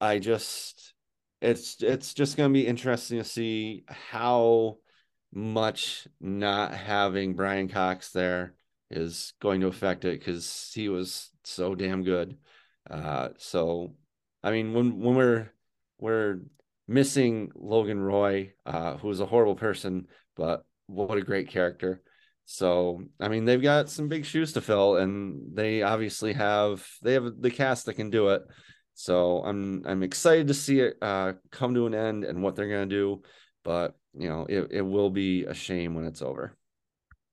[0.00, 0.94] I just,
[1.42, 4.78] it's it's just going to be interesting to see how
[5.32, 8.54] much not having Brian Cox there
[8.90, 12.38] is going to affect it because he was so damn good.
[12.90, 13.94] Uh, so,
[14.42, 15.52] I mean, when when we're
[15.98, 16.40] we're
[16.88, 20.06] missing Logan Roy, uh, who was a horrible person,
[20.36, 22.02] but what a great character.
[22.44, 27.14] So, I mean, they've got some big shoes to fill, and they obviously have they
[27.14, 28.42] have the cast that can do it.
[28.94, 32.68] So, I'm I'm excited to see it uh, come to an end and what they're
[32.68, 33.22] gonna do.
[33.64, 36.56] But you know, it, it will be a shame when it's over.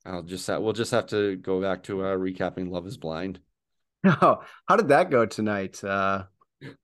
[0.06, 3.40] I'll just have, we'll just have to go back to uh, recapping Love Is Blind.
[4.06, 5.84] Oh, how did that go tonight?
[5.84, 6.24] Uh,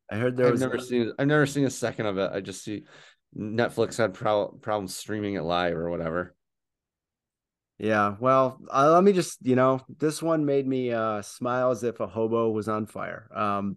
[0.10, 2.32] I heard there I've was never seen I've never seen a second of it.
[2.34, 2.84] I just see
[3.38, 6.36] Netflix had pro- problems streaming it live or whatever.
[7.78, 11.84] Yeah, well, uh, let me just, you know, this one made me uh, smile as
[11.84, 13.30] if a hobo was on fire.
[13.36, 13.76] Um,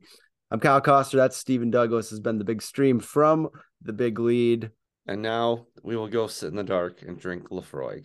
[0.52, 1.16] I'm Kyle Koster.
[1.16, 2.10] That's Stephen Douglas.
[2.10, 3.48] Has been the big stream from
[3.82, 4.70] the big lead.
[5.08, 8.04] And now we will go sit in the dark and drink Laphroaig.